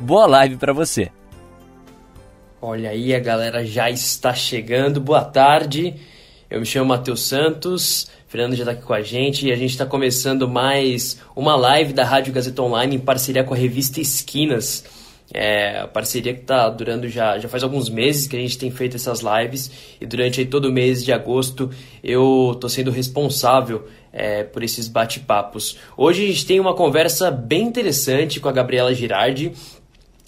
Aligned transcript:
Boa 0.00 0.26
live 0.26 0.56
para 0.56 0.72
você. 0.72 1.10
Olha 2.62 2.90
aí, 2.90 3.14
a 3.14 3.18
galera 3.18 3.64
já 3.66 3.90
está 3.90 4.32
chegando. 4.32 5.00
Boa 5.00 5.24
tarde. 5.24 5.94
Eu 6.48 6.60
me 6.60 6.66
chamo 6.66 6.86
Matheus 6.86 7.22
Santos. 7.22 8.08
Fernando 8.28 8.54
já 8.54 8.62
está 8.62 8.72
aqui 8.72 8.82
com 8.82 8.92
a 8.92 9.02
gente 9.02 9.46
e 9.46 9.52
a 9.52 9.56
gente 9.56 9.70
está 9.70 9.84
começando 9.84 10.46
mais 10.46 11.20
uma 11.34 11.56
live 11.56 11.92
da 11.92 12.04
Rádio 12.04 12.32
Gazeta 12.32 12.62
Online 12.62 12.96
em 12.96 12.98
parceria 13.00 13.42
com 13.42 13.54
a 13.54 13.56
revista 13.56 14.00
Esquinas. 14.00 14.84
É, 15.34 15.80
a 15.80 15.88
parceria 15.88 16.32
que 16.32 16.40
está 16.40 16.68
durando 16.70 17.08
já, 17.08 17.38
já 17.38 17.48
faz 17.48 17.62
alguns 17.62 17.90
meses 17.90 18.26
que 18.26 18.36
a 18.36 18.40
gente 18.40 18.56
tem 18.56 18.70
feito 18.70 18.96
essas 18.96 19.20
lives 19.20 19.70
e 20.00 20.06
durante 20.06 20.44
todo 20.46 20.66
o 20.66 20.72
mês 20.72 21.04
de 21.04 21.12
agosto 21.12 21.70
eu 22.02 22.52
estou 22.54 22.70
sendo 22.70 22.90
responsável 22.90 23.86
é, 24.12 24.42
por 24.44 24.62
esses 24.62 24.88
bate-papos. 24.88 25.76
Hoje 25.96 26.24
a 26.24 26.26
gente 26.28 26.46
tem 26.46 26.60
uma 26.60 26.74
conversa 26.74 27.30
bem 27.30 27.64
interessante 27.64 28.40
com 28.40 28.48
a 28.48 28.52
Gabriela 28.52 28.94
Girardi, 28.94 29.52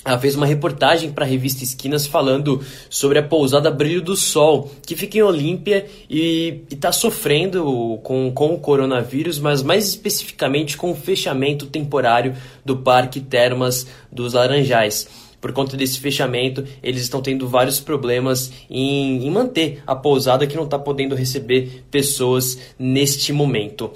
ela 0.05 0.19
fez 0.19 0.35
uma 0.35 0.47
reportagem 0.47 1.13
para 1.13 1.27
a 1.27 1.29
revista 1.29 1.63
Esquinas 1.63 2.07
falando 2.07 2.65
sobre 2.89 3.19
a 3.19 3.23
pousada 3.23 3.71
Brilho 3.71 4.01
do 4.01 4.17
Sol, 4.17 4.71
que 4.87 4.97
fica 4.97 5.19
em 5.19 5.23
Olímpia 5.23 5.87
e 6.09 6.63
está 6.71 6.91
sofrendo 6.91 7.99
com, 8.03 8.33
com 8.33 8.55
o 8.55 8.59
coronavírus, 8.59 9.39
mas 9.39 9.63
mais 9.63 9.89
especificamente 9.89 10.77
com 10.77 10.91
o 10.91 10.97
fechamento 10.97 11.67
temporário 11.67 12.35
do 12.65 12.79
Parque 12.79 13.21
Termas 13.21 13.87
dos 14.11 14.33
Laranjais. 14.33 15.07
Por 15.39 15.53
conta 15.53 15.77
desse 15.77 15.99
fechamento, 15.99 16.65
eles 16.83 17.03
estão 17.03 17.23
tendo 17.23 17.49
vários 17.49 17.81
problemas 17.81 18.53
em, 18.71 19.27
em 19.27 19.31
manter 19.31 19.83
a 19.87 19.95
pousada 19.95 20.47
que 20.47 20.57
não 20.57 20.65
está 20.65 20.79
podendo 20.79 21.15
receber 21.15 21.85
pessoas 21.91 22.59
neste 22.79 23.33
momento. 23.33 23.91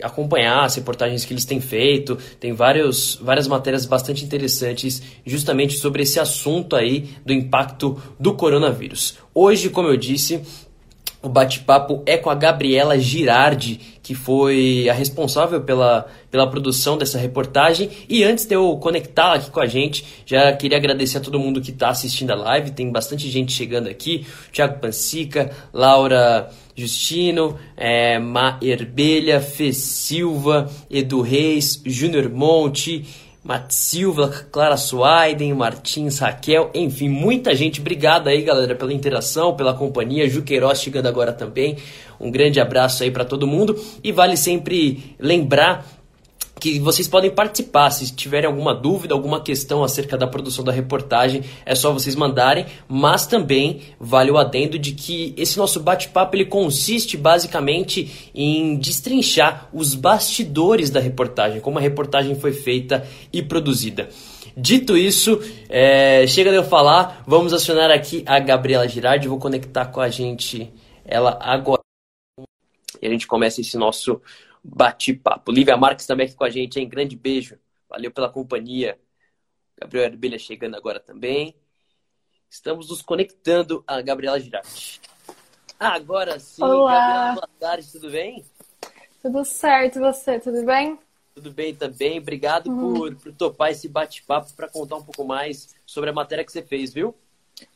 acompanhar 0.01 0.63
as 0.63 0.75
reportagens 0.75 1.25
que 1.25 1.33
eles 1.33 1.45
têm 1.45 1.59
feito. 1.59 2.17
Tem 2.39 2.53
vários, 2.53 3.15
várias 3.21 3.47
matérias 3.47 3.85
bastante 3.85 4.23
interessantes 4.23 5.01
justamente 5.25 5.77
sobre 5.77 6.03
esse 6.03 6.19
assunto 6.19 6.75
aí 6.75 7.09
do 7.25 7.33
impacto 7.33 8.01
do 8.19 8.33
coronavírus. 8.33 9.17
Hoje, 9.33 9.69
como 9.69 9.87
eu 9.87 9.97
disse, 9.97 10.41
o 11.21 11.29
bate-papo 11.29 12.03
é 12.05 12.15
com 12.15 12.29
a 12.29 12.35
Gabriela 12.35 12.97
Girardi, 12.97 13.79
que 14.03 14.13
foi 14.13 14.87
a 14.87 14.93
responsável 14.93 15.61
pela, 15.61 16.07
pela 16.29 16.47
produção 16.47 16.97
dessa 16.97 17.17
reportagem. 17.17 17.89
E 18.07 18.23
antes 18.23 18.45
de 18.45 18.55
eu 18.55 18.77
conectar 18.77 19.33
aqui 19.33 19.49
com 19.49 19.59
a 19.59 19.65
gente, 19.65 20.05
já 20.25 20.53
queria 20.53 20.77
agradecer 20.77 21.17
a 21.17 21.21
todo 21.21 21.39
mundo 21.39 21.59
que 21.59 21.71
está 21.71 21.89
assistindo 21.89 22.31
a 22.31 22.35
live. 22.35 22.71
Tem 22.71 22.91
bastante 22.91 23.29
gente 23.29 23.51
chegando 23.51 23.89
aqui: 23.89 24.25
Thiago 24.53 24.79
Pansica, 24.79 25.51
Laura 25.73 26.49
Justino, 26.77 27.57
é, 27.75 28.19
Ma 28.19 28.59
Herbelha, 28.61 29.41
Fê 29.41 29.73
Silva, 29.73 30.69
Edu 30.89 31.21
Reis, 31.21 31.81
Júnior 31.83 32.29
Monte. 32.29 33.03
Matt 33.47 33.71
Silva, 33.71 34.45
Clara 34.51 34.75
Suaiden, 34.75 35.53
Martins, 35.53 36.19
Raquel, 36.19 36.69
enfim, 36.73 37.07
muita 37.07 37.55
gente. 37.55 37.79
Obrigado 37.79 38.27
aí, 38.27 38.41
galera, 38.41 38.75
pela 38.75 38.91
interação, 38.91 39.55
pela 39.55 39.73
companhia. 39.73 40.29
Ju 40.29 40.41
Queiroz 40.41 40.81
chegando 40.81 41.07
agora 41.07 41.31
também. 41.31 41.77
Um 42.19 42.29
grande 42.29 42.59
abraço 42.59 43.03
aí 43.03 43.11
para 43.11 43.23
todo 43.23 43.47
mundo. 43.47 43.81
E 44.03 44.11
vale 44.11 44.35
sempre 44.35 45.15
lembrar 45.17 45.87
que 46.59 46.79
vocês 46.79 47.07
podem 47.07 47.31
participar. 47.31 47.89
Se 47.91 48.13
tiverem 48.13 48.47
alguma 48.47 48.73
dúvida, 48.73 49.13
alguma 49.13 49.41
questão 49.41 49.83
acerca 49.83 50.17
da 50.17 50.27
produção 50.27 50.63
da 50.63 50.71
reportagem, 50.71 51.43
é 51.65 51.75
só 51.75 51.91
vocês 51.91 52.15
mandarem. 52.15 52.65
Mas 52.87 53.25
também 53.25 53.81
vale 53.99 54.31
o 54.31 54.37
adendo 54.37 54.77
de 54.77 54.91
que 54.93 55.33
esse 55.37 55.57
nosso 55.57 55.79
bate-papo 55.79 56.35
ele 56.35 56.45
consiste 56.45 57.17
basicamente 57.17 58.31
em 58.33 58.77
destrinchar 58.77 59.69
os 59.73 59.95
bastidores 59.95 60.89
da 60.89 60.99
reportagem, 60.99 61.61
como 61.61 61.77
a 61.77 61.81
reportagem 61.81 62.35
foi 62.35 62.51
feita 62.51 63.07
e 63.31 63.41
produzida. 63.41 64.09
Dito 64.55 64.97
isso, 64.97 65.39
é, 65.69 66.25
chega 66.25 66.49
de 66.49 66.57
eu 66.57 66.63
falar, 66.63 67.23
vamos 67.27 67.53
acionar 67.53 67.91
aqui 67.91 68.23
a 68.25 68.39
Gabriela 68.39 68.87
Girardi, 68.87 69.27
vou 69.27 69.37
conectar 69.37 69.85
com 69.85 70.01
a 70.01 70.09
gente 70.09 70.73
ela 71.05 71.37
agora. 71.39 71.81
E 73.01 73.07
a 73.07 73.09
gente 73.09 73.27
começa 73.27 73.61
esse 73.61 73.77
nosso 73.77 74.19
bate-papo. 74.63 75.51
Lívia 75.51 75.77
Marques 75.77 76.05
também 76.05 76.25
aqui 76.27 76.35
com 76.35 76.43
a 76.43 76.49
gente, 76.49 76.79
hein? 76.79 76.87
Grande 76.87 77.15
beijo. 77.15 77.57
Valeu 77.89 78.11
pela 78.11 78.29
companhia. 78.29 78.99
Gabriel 79.79 80.05
Herbelha 80.05 80.39
chegando 80.39 80.75
agora 80.75 80.99
também. 80.99 81.55
Estamos 82.49 82.89
nos 82.89 83.01
conectando 83.01 83.83
a 83.85 84.01
Gabriela 84.01 84.39
Girardi. 84.39 85.01
Agora 85.79 86.39
sim, 86.39 86.63
Olá. 86.63 86.93
Gabriela, 86.99 87.33
boa 87.35 87.49
tarde, 87.59 87.91
tudo 87.91 88.09
bem? 88.09 88.43
Tudo 89.21 89.45
certo, 89.45 89.97
e 89.97 89.99
você, 90.01 90.39
tudo 90.39 90.63
bem? 90.65 90.97
Tudo 91.35 91.51
bem 91.51 91.75
também. 91.75 92.17
Obrigado 92.19 92.67
Uhum. 92.67 92.93
por, 92.93 93.15
por 93.15 93.33
topar 93.33 93.71
esse 93.71 93.87
bate-papo 93.87 94.53
para 94.55 94.67
contar 94.69 94.95
um 94.95 95.03
pouco 95.03 95.23
mais 95.23 95.75
sobre 95.85 96.09
a 96.09 96.13
matéria 96.13 96.43
que 96.43 96.51
você 96.51 96.63
fez, 96.63 96.93
viu? 96.93 97.13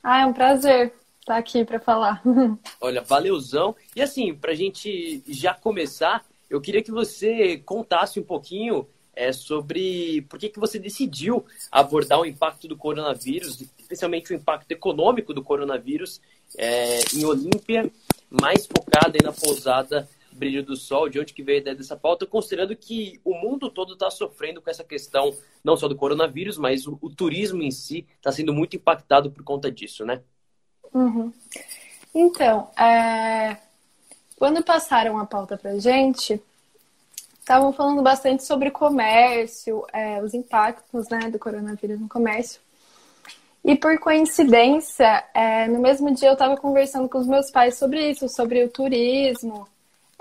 Ah, 0.01 0.21
é 0.21 0.25
um 0.25 0.33
prazer 0.33 0.93
estar 1.19 1.37
aqui 1.37 1.63
para 1.63 1.79
falar. 1.79 2.23
Olha, 2.81 3.01
valeuzão. 3.01 3.75
E 3.95 4.01
assim, 4.01 4.33
pra 4.33 4.55
gente 4.55 5.21
já 5.27 5.53
começar, 5.53 6.25
eu 6.51 6.59
queria 6.59 6.83
que 6.83 6.91
você 6.91 7.57
contasse 7.59 8.19
um 8.19 8.23
pouquinho 8.23 8.85
é, 9.15 9.31
sobre 9.31 10.21
por 10.23 10.37
que, 10.37 10.49
que 10.49 10.59
você 10.59 10.77
decidiu 10.77 11.45
abordar 11.71 12.19
o 12.19 12.25
impacto 12.25 12.67
do 12.67 12.75
coronavírus, 12.75 13.61
especialmente 13.79 14.33
o 14.33 14.35
impacto 14.35 14.69
econômico 14.69 15.33
do 15.33 15.41
coronavírus 15.41 16.21
é, 16.57 16.99
em 17.15 17.23
Olímpia, 17.23 17.89
mais 18.29 18.65
focado 18.65 19.17
na 19.23 19.31
pousada 19.31 20.09
Brilho 20.33 20.61
do 20.61 20.75
Sol, 20.75 21.07
de 21.07 21.19
onde 21.19 21.33
que 21.33 21.41
veio 21.41 21.59
a 21.59 21.61
ideia 21.61 21.75
dessa 21.75 21.95
pauta, 21.95 22.25
considerando 22.25 22.75
que 22.75 23.21
o 23.23 23.33
mundo 23.33 23.69
todo 23.69 23.93
está 23.93 24.09
sofrendo 24.09 24.61
com 24.61 24.69
essa 24.69 24.83
questão, 24.83 25.33
não 25.63 25.77
só 25.77 25.87
do 25.87 25.95
coronavírus, 25.95 26.57
mas 26.57 26.85
o, 26.85 26.97
o 27.01 27.09
turismo 27.09 27.63
em 27.63 27.71
si 27.71 28.05
está 28.17 28.31
sendo 28.31 28.53
muito 28.53 28.75
impactado 28.75 29.31
por 29.31 29.43
conta 29.43 29.71
disso, 29.71 30.05
né? 30.05 30.21
Uhum. 30.93 31.31
Então, 32.13 32.69
é, 32.77 33.57
quando 34.41 34.63
passaram 34.63 35.19
a 35.19 35.25
pauta 35.27 35.55
pra 35.55 35.77
gente, 35.77 36.41
estavam 37.39 37.71
falando 37.71 38.01
bastante 38.01 38.43
sobre 38.43 38.71
comércio, 38.71 39.85
é, 39.93 40.19
os 40.19 40.33
impactos 40.33 41.07
né, 41.09 41.29
do 41.29 41.37
coronavírus 41.37 41.99
no 41.99 42.09
comércio. 42.09 42.59
E 43.63 43.75
por 43.75 43.99
coincidência, 43.99 45.23
é, 45.31 45.67
no 45.67 45.79
mesmo 45.79 46.11
dia 46.11 46.29
eu 46.29 46.33
estava 46.33 46.57
conversando 46.57 47.07
com 47.07 47.19
os 47.19 47.27
meus 47.27 47.51
pais 47.51 47.77
sobre 47.77 48.09
isso, 48.09 48.27
sobre 48.27 48.63
o 48.63 48.67
turismo, 48.67 49.67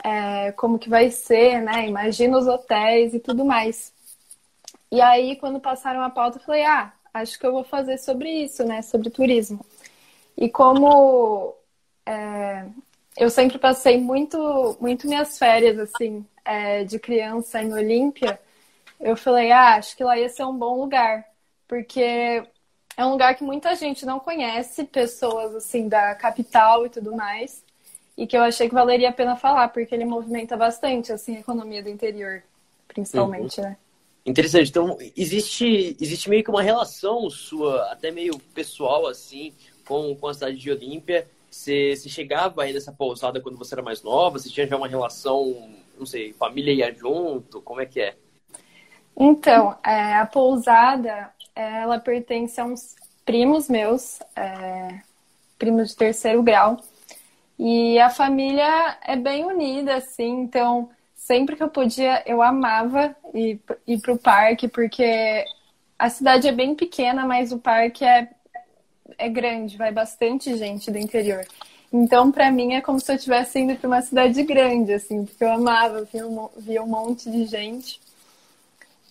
é, 0.05 0.53
como 0.53 0.79
que 0.79 0.91
vai 0.91 1.11
ser, 1.11 1.63
né? 1.63 1.89
Imagina 1.89 2.37
os 2.37 2.47
hotéis 2.47 3.15
e 3.15 3.21
tudo 3.21 3.43
mais. 3.43 3.91
E 4.93 5.01
aí, 5.01 5.37
quando 5.37 5.59
passaram 5.59 6.03
a 6.03 6.11
pauta, 6.11 6.37
eu 6.37 6.43
falei, 6.43 6.67
ah, 6.67 6.93
acho 7.15 7.39
que 7.39 7.47
eu 7.47 7.53
vou 7.53 7.65
fazer 7.65 7.97
sobre 7.97 8.29
isso, 8.29 8.65
né? 8.65 8.83
Sobre 8.83 9.09
turismo. 9.09 9.65
E 10.37 10.47
como 10.51 11.55
é, 12.05 12.67
eu 13.17 13.31
sempre 13.31 13.59
passei 13.59 13.99
muito, 13.99 14.77
muito 14.81 15.07
minhas 15.07 15.39
férias, 15.39 15.79
assim, 15.79 16.25
é, 16.45 16.85
de 16.85 16.99
criança 16.99 17.63
em 17.63 17.73
Olímpia, 17.73 18.41
eu 19.01 19.17
falei, 19.17 19.51
ah, 19.51 19.77
acho 19.77 19.97
que 19.97 20.05
lá 20.05 20.19
ia 20.19 20.29
ser 20.29 20.45
um 20.45 20.57
bom 20.57 20.81
lugar. 20.81 21.25
Porque 21.67 22.01
é 22.97 23.07
um 23.07 23.11
lugar 23.13 23.35
que 23.35 23.45
muita 23.45 23.75
gente 23.75 24.05
não 24.05 24.19
conhece, 24.19 24.85
pessoas, 24.85 25.55
assim, 25.55 25.89
da 25.89 26.15
capital 26.15 26.85
e 26.85 26.91
tudo 26.91 27.15
mais. 27.15 27.65
E 28.17 28.27
que 28.27 28.37
eu 28.37 28.43
achei 28.43 28.69
que 28.69 28.75
valeria 28.75 29.09
a 29.09 29.13
pena 29.13 29.37
falar, 29.37 29.69
porque 29.69 29.95
ele 29.95 30.05
movimenta 30.05 30.57
bastante, 30.57 31.13
assim, 31.13 31.37
a 31.37 31.41
economia 31.41 31.83
do 31.83 31.89
interior, 31.89 32.43
principalmente, 32.87 33.61
né? 33.61 33.77
Interessante. 34.27 34.69
Então, 34.69 34.99
existe, 35.17 35.97
existe 35.99 36.29
meio 36.29 36.45
que 36.45 36.51
uma 36.51 36.63
relação 36.63 37.31
sua, 37.31 37.91
até 37.91 38.11
meio 38.11 38.39
pessoal, 38.53 39.07
assim, 39.07 39.55
com, 39.87 40.15
com 40.15 40.29
a 40.29 40.35
cidade 40.35 40.59
de 40.59 40.71
Olímpia. 40.71 41.27
Você, 41.51 41.97
chegava 41.97 42.63
aí 42.63 42.73
nessa 42.73 42.93
pousada 42.93 43.41
quando 43.41 43.59
você 43.59 43.75
era 43.75 43.83
mais 43.83 44.03
nova? 44.03 44.39
Você 44.39 44.49
tinha 44.49 44.67
já 44.67 44.77
uma 44.77 44.89
relação, 44.89 45.71
não 45.99 46.07
sei, 46.07 46.33
família 46.33 46.73
ia 46.73 46.95
junto? 46.95 47.61
Como 47.63 47.81
é 47.81 47.87
que 47.87 48.01
é? 48.01 48.17
Então, 49.19 49.77
é, 49.85 50.15
a 50.15 50.27
pousada, 50.27 51.31
ela 51.55 51.99
pertence 51.99 52.61
a 52.61 52.65
uns 52.65 52.95
primos 53.25 53.69
meus, 53.69 54.21
é, 54.37 55.01
primos 55.59 55.91
de 55.91 55.97
terceiro 55.97 56.43
grau. 56.43 56.79
E 57.59 57.99
a 57.99 58.09
família 58.09 58.99
é 59.03 59.17
bem 59.17 59.45
unida, 59.45 59.97
assim, 59.97 60.41
então 60.41 60.89
sempre 61.15 61.55
que 61.55 61.63
eu 61.63 61.69
podia, 61.69 62.23
eu 62.27 62.41
amava 62.41 63.15
ir, 63.35 63.61
ir 63.87 64.01
para 64.01 64.15
o 64.15 64.19
parque, 64.19 64.67
porque 64.67 65.45
a 65.99 66.09
cidade 66.09 66.49
é 66.49 66.53
bem 66.53 66.75
pequena, 66.75 67.27
mas 67.27 67.53
o 67.53 67.59
parque 67.59 68.05
é, 68.05 68.31
é 69.19 69.29
grande, 69.29 69.77
vai 69.77 69.93
bastante 69.93 70.57
gente 70.57 70.91
do 70.91 70.99
interior. 70.99 71.47
Então, 71.93 72.31
para 72.31 72.51
mim, 72.51 72.75
é 72.75 72.81
como 72.81 73.01
se 73.01 73.11
eu 73.11 73.17
estivesse 73.17 73.59
indo 73.59 73.75
para 73.77 73.89
uma 73.89 74.03
cidade 74.03 74.43
grande, 74.45 74.93
assim, 74.93 75.25
porque 75.25 75.43
eu 75.43 75.51
amava, 75.51 76.05
via 76.05 76.27
um, 76.27 76.49
via 76.57 76.83
um 76.83 76.87
monte 76.87 77.31
de 77.31 77.47
gente. 77.47 78.01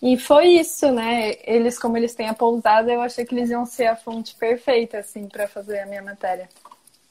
E 0.02 0.16
foi 0.16 0.48
isso, 0.48 0.90
né? 0.90 1.34
Eles, 1.44 1.78
como 1.78 1.96
eles 1.96 2.14
têm 2.14 2.28
a 2.28 2.34
pousada, 2.34 2.90
eu 2.90 3.02
achei 3.02 3.24
que 3.24 3.34
eles 3.34 3.50
iam 3.50 3.66
ser 3.66 3.86
a 3.86 3.96
fonte 3.96 4.34
perfeita, 4.34 4.98
assim, 4.98 5.28
para 5.28 5.46
fazer 5.46 5.80
a 5.80 5.86
minha 5.86 6.02
matéria. 6.02 6.48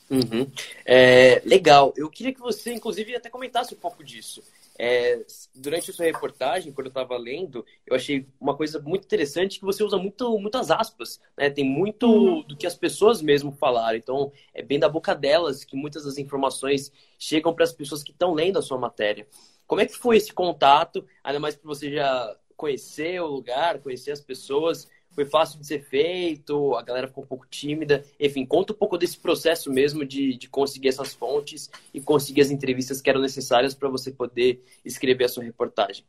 Uhum. 0.10 0.50
É, 0.84 1.40
legal. 1.46 1.94
Eu 1.96 2.10
queria 2.10 2.34
que 2.34 2.40
você, 2.40 2.74
inclusive, 2.74 3.16
até 3.16 3.30
comentasse 3.30 3.76
um 3.76 3.78
pouco 3.78 4.04
disso. 4.04 4.44
É, 4.82 5.26
durante 5.54 5.92
a 5.92 5.94
sua 5.94 6.06
reportagem, 6.06 6.72
quando 6.72 6.88
eu 6.88 6.92
estava 6.92 7.18
lendo, 7.18 7.66
eu 7.86 7.98
achei 7.98 8.26
uma 8.40 8.56
coisa 8.56 8.80
muito 8.80 9.04
interessante 9.04 9.60
que 9.60 9.66
você 9.66 9.84
usa 9.84 9.98
muito, 9.98 10.40
muitas 10.40 10.72
aspas, 10.72 11.20
né? 11.38 11.50
Tem 11.50 11.66
muito 11.66 12.08
uhum. 12.08 12.44
do 12.44 12.56
que 12.56 12.66
as 12.66 12.76
pessoas 12.76 13.22
mesmo 13.22 13.52
falaram. 13.52 13.98
Então, 13.98 14.32
é 14.54 14.62
bem 14.62 14.80
da 14.80 14.88
boca 14.88 15.14
delas 15.14 15.66
que 15.66 15.76
muitas 15.76 16.06
das 16.06 16.18
informações 16.18 16.94
chegam 17.18 17.54
para 17.54 17.66
as 17.66 17.74
pessoas 17.74 18.02
que 18.02 18.12
estão 18.12 18.34
lendo 18.34 18.58
a 18.58 18.62
sua 18.62 18.78
matéria. 18.78 19.28
Como 19.68 19.82
é 19.82 19.86
que 19.86 19.98
foi 19.98 20.16
esse 20.16 20.32
contato? 20.32 21.06
Ainda 21.22 21.42
mais 21.42 21.58
para 21.58 21.68
você 21.68 21.92
já 21.92 22.38
conhecer 22.56 23.22
o 23.22 23.28
lugar, 23.28 23.80
conhecer 23.80 24.12
as 24.12 24.22
pessoas. 24.22 24.88
Foi 25.20 25.26
fácil 25.26 25.60
de 25.60 25.68
ser 25.68 25.84
feito, 25.84 26.74
a 26.78 26.82
galera 26.82 27.06
ficou 27.06 27.26
um 27.26 27.28
pouco 27.28 27.46
tímida. 27.46 28.06
Enfim, 28.18 28.46
conta 28.46 28.72
um 28.72 28.76
pouco 28.78 28.98
desse 28.98 29.18
processo 29.18 29.70
mesmo 29.70 30.06
de, 30.06 30.38
de 30.38 30.48
conseguir 30.48 30.88
essas 30.88 31.14
fontes 31.14 31.70
e 31.94 32.00
conseguir 32.00 32.40
as 32.40 32.50
entrevistas 32.50 33.02
que 33.02 33.10
eram 33.10 33.20
necessárias 33.20 33.74
para 33.74 33.90
você 33.90 34.12
poder 34.12 34.64
escrever 34.86 35.26
a 35.26 35.28
sua 35.28 35.44
reportagem. 35.44 36.06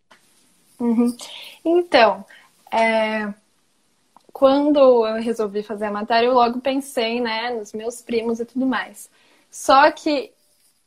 Uhum. 0.79 1.13
Então, 1.65 2.25
é... 2.73 3.35
quando 4.33 4.79
eu 4.79 5.21
resolvi 5.21 5.65
fazer 5.65 5.87
a 5.87 5.91
matéria, 5.91 6.29
eu 6.29 6.35
logo 6.35 6.61
pensei 6.61 7.21
né, 7.21 7.51
nos 7.51 7.73
meus 7.73 8.01
primos 8.01 8.39
e 8.39 8.45
tudo 8.45 8.65
mais. 8.65 9.11
Só 9.51 9.91
que 9.91 10.31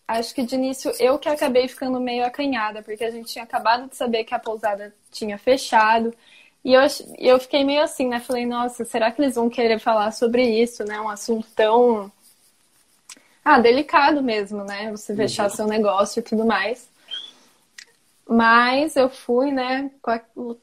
acho 0.08 0.34
que 0.34 0.44
de 0.44 0.56
início 0.56 0.94
eu 0.98 1.20
que 1.20 1.28
acabei 1.28 1.68
ficando 1.68 2.00
meio 2.00 2.26
acanhada, 2.26 2.82
porque 2.82 3.04
a 3.04 3.12
gente 3.12 3.34
tinha 3.34 3.44
acabado 3.44 3.90
de 3.90 3.98
saber 3.98 4.24
que 4.24 4.34
a 4.34 4.40
pousada 4.40 4.96
tinha 5.12 5.38
fechado. 5.38 6.14
E 6.64 6.74
eu, 6.74 6.82
eu 7.20 7.40
fiquei 7.40 7.64
meio 7.64 7.84
assim, 7.84 8.08
né? 8.08 8.20
Falei, 8.20 8.46
nossa, 8.46 8.86
será 8.86 9.12
que 9.12 9.22
eles 9.22 9.36
vão 9.36 9.50
querer 9.50 9.80
falar 9.80 10.12
sobre 10.12 10.44
isso, 10.62 10.84
né? 10.86 11.00
Um 11.00 11.10
assunto 11.10 11.48
tão. 11.56 12.12
Ah, 13.44 13.60
delicado 13.60 14.24
mesmo, 14.24 14.64
né? 14.64 14.90
Você 14.92 15.14
fechar 15.14 15.50
uhum. 15.50 15.56
seu 15.56 15.68
negócio 15.68 16.20
e 16.22 16.24
tudo 16.24 16.46
mais. 16.46 16.90
Mas 18.26 18.96
eu 18.96 19.10
fui, 19.10 19.52
né, 19.52 19.92
com 20.02 20.12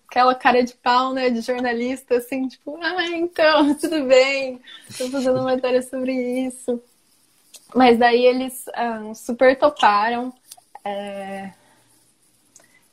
aquela 0.08 0.34
cara 0.34 0.64
de 0.64 0.74
pau, 0.74 1.12
né, 1.12 1.28
de 1.28 1.42
jornalista, 1.42 2.16
assim, 2.16 2.48
tipo, 2.48 2.78
ah, 2.82 3.06
então, 3.08 3.74
tudo 3.76 4.06
bem, 4.06 4.58
tô 4.96 5.10
fazendo 5.10 5.42
matéria 5.42 5.82
sobre 5.82 6.12
isso. 6.46 6.82
Mas 7.74 7.98
daí 7.98 8.24
eles 8.24 8.64
ah, 8.74 9.12
super 9.14 9.56
toparam. 9.58 10.32
É... 10.82 11.52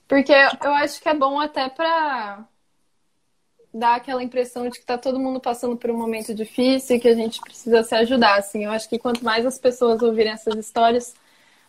Porque 0.07 0.33
eu 0.33 0.73
acho 0.73 1.01
que 1.01 1.09
é 1.09 1.13
bom 1.13 1.39
até 1.39 1.69
pra 1.69 2.45
dar 3.77 3.95
aquela 3.95 4.23
impressão 4.23 4.67
de 4.69 4.79
que 4.79 4.85
tá 4.85 4.97
todo 4.97 5.19
mundo 5.19 5.39
passando 5.39 5.77
por 5.77 5.89
um 5.89 5.97
momento 5.97 6.33
difícil 6.33 6.95
e 6.95 6.99
que 6.99 7.07
a 7.07 7.15
gente 7.15 7.39
precisa 7.39 7.83
se 7.83 7.95
ajudar, 7.95 8.37
assim. 8.37 8.65
Eu 8.65 8.71
acho 8.71 8.89
que 8.89 8.97
quanto 8.97 9.23
mais 9.23 9.45
as 9.45 9.57
pessoas 9.57 10.01
ouvirem 10.01 10.33
essas 10.33 10.55
histórias, 10.55 11.13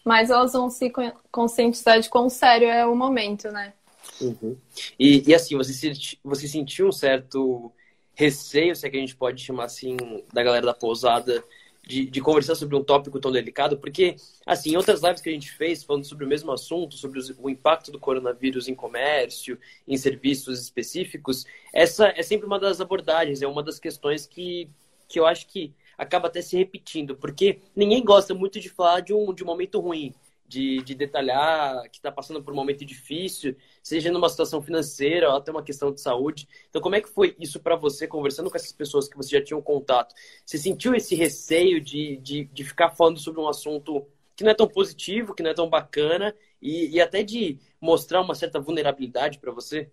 mais 0.05 0.31
elas 0.31 0.53
vão 0.53 0.71
se 0.71 0.91
conscientizar 1.31 2.01
de 2.01 2.09
quão 2.09 2.29
sério 2.31 2.69
é 2.69 2.87
o 2.87 2.97
momento, 2.97 3.51
né? 3.51 3.73
Uhum. 4.21 4.57
E, 4.99 5.23
e, 5.29 5.35
assim, 5.35 5.57
você, 5.57 5.93
você 6.25 6.49
sentiu 6.49 6.89
um 6.89 6.93
certo 6.93 7.71
receio, 8.15 8.75
se 8.75 8.87
é 8.87 8.91
que 8.91 8.97
a 8.97 9.01
gente 9.01 9.15
pode 9.15 9.45
chamar 9.45 9.65
assim, 9.65 9.97
da 10.33 10.43
galera 10.43 10.67
da 10.67 10.75
pousada, 10.75 11.45
de, 11.89 12.05
de, 12.05 12.21
conversar 12.21 12.55
sobre 12.55 12.77
um 12.77 12.85
tópico 12.85 13.19
tão 13.19 13.33
delicado, 13.33 13.79
porque, 13.79 14.17
assim, 14.45 14.77
outras 14.77 15.03
lives 15.03 15.23
que 15.23 15.31
a 15.31 15.33
gente 15.33 15.51
fez, 15.51 15.83
falando 15.83 16.05
sobre 16.05 16.27
o 16.27 16.29
mesmo 16.29 16.53
assunto, 16.53 16.95
sobre 16.97 17.19
os, 17.19 17.31
o 17.39 17.49
impacto 17.49 17.91
do 17.91 17.99
coronavírus 17.99 18.69
em 18.69 18.75
comércio, 18.75 19.59
em 19.87 19.97
serviços 19.97 20.61
específicos, 20.61 21.47
essa 21.73 22.13
é 22.15 22.23
sempre 22.23 22.47
uma 22.47 22.61
das 22.61 22.79
abordagens, 22.83 23.41
é 23.41 23.49
uma 23.49 23.63
das 23.63 23.79
questões 23.79 24.27
que, 24.27 24.69
que 25.09 25.19
eu 25.19 25.25
acho 25.25 25.47
que 25.47 25.73
acaba 25.97 26.29
até 26.29 26.43
se 26.43 26.59
repetindo, 26.59 27.17
porque 27.17 27.59
ninguém 27.75 28.05
gosta 28.05 28.35
muito 28.35 28.61
de 28.61 28.69
falar 28.69 29.01
de 29.01 29.15
um, 29.15 29.33
de 29.33 29.43
um 29.43 29.47
momento 29.47 29.81
ruim 29.81 30.15
de, 30.49 30.83
de 30.83 30.95
detalhar 30.95 31.83
que 31.91 31.99
está 31.99 32.11
passando 32.11 32.43
por 32.43 32.53
um 32.53 32.57
momento 32.57 32.85
difícil, 32.85 33.55
seja 33.83 34.11
numa 34.11 34.29
situação 34.29 34.63
financeira 34.63 35.29
ou 35.29 35.37
até 35.37 35.51
uma 35.51 35.63
questão 35.63 35.93
de 35.93 36.01
saúde. 36.01 36.49
Então, 36.71 36.81
como 36.81 36.95
é 36.95 37.01
que 37.01 37.09
foi 37.09 37.37
isso 37.39 37.61
para 37.61 37.77
você, 37.77 38.09
conversando 38.09 38.51
com 38.51 38.57
essas 38.57 38.73
pessoas 38.73 39.07
que 39.07 39.17
você 39.17 39.39
já 39.39 39.45
tinha 39.45 39.57
um 39.57 39.63
contato? 39.63 40.15
Você 40.45 40.57
sentiu 40.57 40.95
esse 40.95 41.15
receio 41.15 41.81
de, 41.81 42.17
de, 42.17 42.45
de 42.45 42.65
ficar 42.65 42.91
falando 42.91 43.19
sobre 43.19 43.41
um 43.41 43.49
assunto 43.49 44.07
que 44.35 44.43
não 44.43 44.51
é 44.51 44.55
tão 44.55 44.69
positivo, 44.69 45.35
que 45.35 45.43
não 45.43 45.51
é 45.51 45.55
tão 45.55 45.69
bacana, 45.69 46.35
e, 46.63 46.97
e 46.97 47.01
até 47.01 47.23
de 47.23 47.59
mostrar 47.81 48.21
uma 48.21 48.35
certa 48.35 48.59
vulnerabilidade 48.59 49.39
para 49.39 49.53
você? 49.53 49.91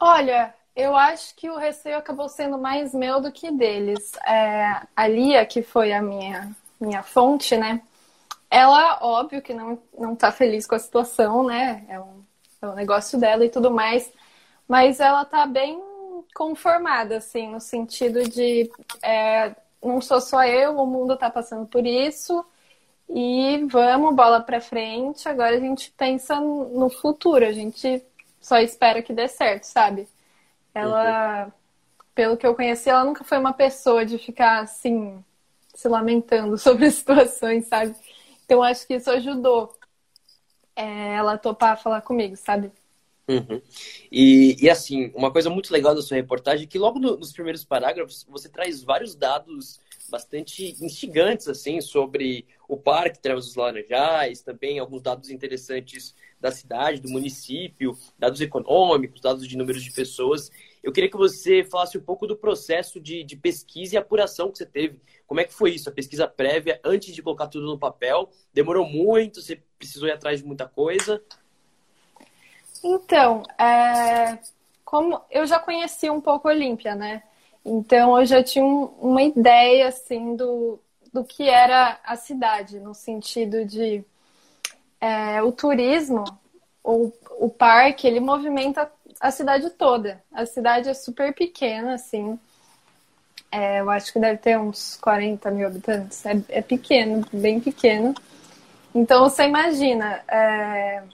Olha, 0.00 0.54
eu 0.74 0.96
acho 0.96 1.36
que 1.36 1.48
o 1.48 1.56
receio 1.56 1.96
acabou 1.98 2.28
sendo 2.28 2.58
mais 2.58 2.92
meu 2.92 3.20
do 3.20 3.30
que 3.30 3.50
deles. 3.52 4.12
É, 4.26 4.86
a 4.96 5.06
Lia, 5.06 5.46
que 5.46 5.62
foi 5.62 5.92
a 5.92 6.02
minha, 6.02 6.50
minha 6.80 7.02
fonte, 7.02 7.56
né? 7.56 7.82
Ela, 8.52 8.98
óbvio 9.00 9.40
que 9.40 9.54
não, 9.54 9.78
não 9.98 10.14
tá 10.14 10.30
feliz 10.30 10.66
com 10.66 10.74
a 10.74 10.78
situação, 10.78 11.42
né? 11.42 11.86
É 11.88 11.98
um, 11.98 12.22
é 12.60 12.66
um 12.66 12.74
negócio 12.74 13.18
dela 13.18 13.46
e 13.46 13.48
tudo 13.48 13.70
mais. 13.70 14.12
Mas 14.68 15.00
ela 15.00 15.24
tá 15.24 15.46
bem 15.46 15.82
conformada, 16.34 17.16
assim, 17.16 17.48
no 17.48 17.58
sentido 17.58 18.28
de 18.28 18.70
é, 19.02 19.56
não 19.82 20.02
sou 20.02 20.20
só 20.20 20.44
eu, 20.44 20.76
o 20.76 20.86
mundo 20.86 21.16
tá 21.16 21.30
passando 21.30 21.66
por 21.66 21.86
isso. 21.86 22.44
E 23.08 23.64
vamos, 23.70 24.14
bola 24.14 24.42
pra 24.42 24.60
frente. 24.60 25.26
Agora 25.26 25.56
a 25.56 25.60
gente 25.60 25.90
pensa 25.96 26.38
no 26.38 26.90
futuro, 26.90 27.46
a 27.46 27.52
gente 27.52 28.04
só 28.38 28.58
espera 28.58 29.00
que 29.02 29.14
dê 29.14 29.28
certo, 29.28 29.64
sabe? 29.64 30.06
Ela, 30.74 31.46
uhum. 31.46 31.52
pelo 32.14 32.36
que 32.36 32.46
eu 32.46 32.54
conheci, 32.54 32.90
ela 32.90 33.04
nunca 33.04 33.24
foi 33.24 33.38
uma 33.38 33.54
pessoa 33.54 34.04
de 34.04 34.18
ficar 34.18 34.60
assim, 34.60 35.24
se 35.74 35.88
lamentando 35.88 36.56
sobre 36.58 36.90
situações, 36.90 37.66
sabe? 37.66 37.96
Então 38.52 38.62
acho 38.62 38.86
que 38.86 38.92
isso 38.92 39.10
ajudou 39.10 39.74
é, 40.76 41.14
ela 41.14 41.38
topar 41.38 41.82
falar 41.82 42.02
comigo, 42.02 42.36
sabe? 42.36 42.70
Uhum. 43.26 43.62
E, 44.10 44.62
e, 44.62 44.68
assim, 44.68 45.10
uma 45.14 45.32
coisa 45.32 45.48
muito 45.48 45.72
legal 45.72 45.94
da 45.94 46.02
sua 46.02 46.18
reportagem 46.18 46.64
é 46.64 46.66
que 46.66 46.78
logo 46.78 46.98
no, 46.98 47.16
nos 47.16 47.32
primeiros 47.32 47.64
parágrafos 47.64 48.26
você 48.28 48.50
traz 48.50 48.82
vários 48.82 49.14
dados 49.14 49.80
bastante 50.10 50.76
instigantes 50.84 51.48
assim 51.48 51.80
sobre 51.80 52.44
o 52.68 52.76
Parque 52.76 53.20
Trevas 53.20 53.46
dos 53.46 53.54
Laranjais, 53.54 54.42
também 54.42 54.78
alguns 54.78 55.00
dados 55.00 55.30
interessantes 55.30 56.14
da 56.38 56.50
cidade, 56.50 57.00
do 57.00 57.08
município, 57.08 57.96
dados 58.18 58.42
econômicos, 58.42 59.22
dados 59.22 59.48
de 59.48 59.56
números 59.56 59.82
de 59.82 59.92
pessoas. 59.92 60.50
Eu 60.82 60.92
queria 60.92 61.10
que 61.10 61.16
você 61.16 61.62
falasse 61.62 61.96
um 61.96 62.02
pouco 62.02 62.26
do 62.26 62.36
processo 62.36 63.00
de, 63.00 63.22
de 63.22 63.36
pesquisa 63.36 63.94
e 63.94 63.98
apuração 63.98 64.50
que 64.50 64.58
você 64.58 64.66
teve. 64.66 65.00
Como 65.26 65.40
é 65.40 65.44
que 65.44 65.54
foi 65.54 65.70
isso, 65.70 65.88
a 65.88 65.92
pesquisa 65.92 66.26
prévia, 66.26 66.80
antes 66.84 67.14
de 67.14 67.22
colocar 67.22 67.46
tudo 67.46 67.66
no 67.66 67.78
papel? 67.78 68.28
Demorou 68.52 68.86
muito? 68.86 69.40
Você 69.40 69.62
precisou 69.78 70.08
ir 70.08 70.12
atrás 70.12 70.40
de 70.40 70.46
muita 70.46 70.66
coisa? 70.66 71.22
Então, 72.82 73.44
é... 73.58 74.38
como 74.84 75.20
eu 75.30 75.46
já 75.46 75.58
conhecia 75.58 76.12
um 76.12 76.20
pouco 76.20 76.48
a 76.48 76.52
Olímpia, 76.52 76.94
né? 76.94 77.22
Então 77.64 78.18
eu 78.18 78.26
já 78.26 78.42
tinha 78.42 78.64
um, 78.64 78.86
uma 79.00 79.22
ideia 79.22 79.88
assim 79.88 80.34
do, 80.34 80.80
do 81.12 81.24
que 81.24 81.48
era 81.48 82.00
a 82.04 82.16
cidade, 82.16 82.80
no 82.80 82.92
sentido 82.92 83.64
de 83.64 84.04
é, 85.00 85.42
o 85.42 85.52
turismo, 85.52 86.24
o, 86.82 87.12
o 87.38 87.48
parque, 87.48 88.06
ele 88.06 88.20
movimenta 88.20 88.90
a 89.22 89.30
cidade 89.30 89.70
toda. 89.70 90.20
A 90.32 90.44
cidade 90.44 90.88
é 90.88 90.94
super 90.94 91.32
pequena, 91.32 91.94
assim. 91.94 92.36
É, 93.52 93.78
eu 93.78 93.88
acho 93.88 94.12
que 94.12 94.18
deve 94.18 94.38
ter 94.38 94.58
uns 94.58 94.96
40 94.96 95.48
mil 95.52 95.64
habitantes. 95.64 96.26
É, 96.26 96.42
é 96.48 96.60
pequeno, 96.60 97.24
bem 97.32 97.60
pequeno. 97.60 98.14
Então 98.92 99.22
você 99.22 99.44
imagina, 99.44 100.24
é, 100.26 101.04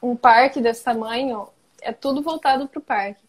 um 0.00 0.14
parque 0.14 0.60
desse 0.60 0.84
tamanho 0.84 1.48
é 1.80 1.92
tudo 1.92 2.22
voltado 2.22 2.68
para 2.68 2.78
o 2.78 2.82
parque. 2.82 3.20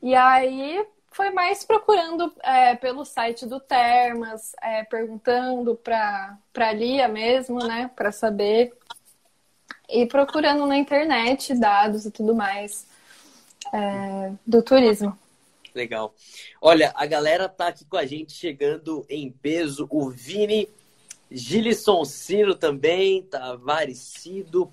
E 0.00 0.14
aí 0.14 0.86
foi 1.10 1.30
mais 1.30 1.64
procurando 1.64 2.32
é, 2.44 2.76
pelo 2.76 3.04
site 3.04 3.44
do 3.44 3.58
Termas, 3.58 4.54
é, 4.62 4.84
perguntando 4.84 5.74
para 5.74 6.38
a 6.56 6.72
Lia 6.72 7.08
mesmo, 7.08 7.58
né, 7.58 7.90
para 7.96 8.12
saber. 8.12 8.72
E 9.88 10.06
procurando 10.06 10.64
na 10.64 10.76
internet 10.76 11.54
dados 11.58 12.06
e 12.06 12.10
tudo 12.12 12.32
mais 12.32 12.85
é, 13.76 14.32
do 14.46 14.62
turismo. 14.62 15.16
Legal. 15.74 16.14
Olha, 16.60 16.92
a 16.96 17.04
galera 17.04 17.48
tá 17.48 17.68
aqui 17.68 17.84
com 17.84 17.98
a 17.98 18.06
gente 18.06 18.32
chegando 18.32 19.04
em 19.10 19.30
peso. 19.30 19.86
O 19.90 20.08
Vini 20.08 20.68
Gilisson 21.30 22.04
Ciro 22.04 22.54
também, 22.54 23.22
Tavaricido, 23.22 24.72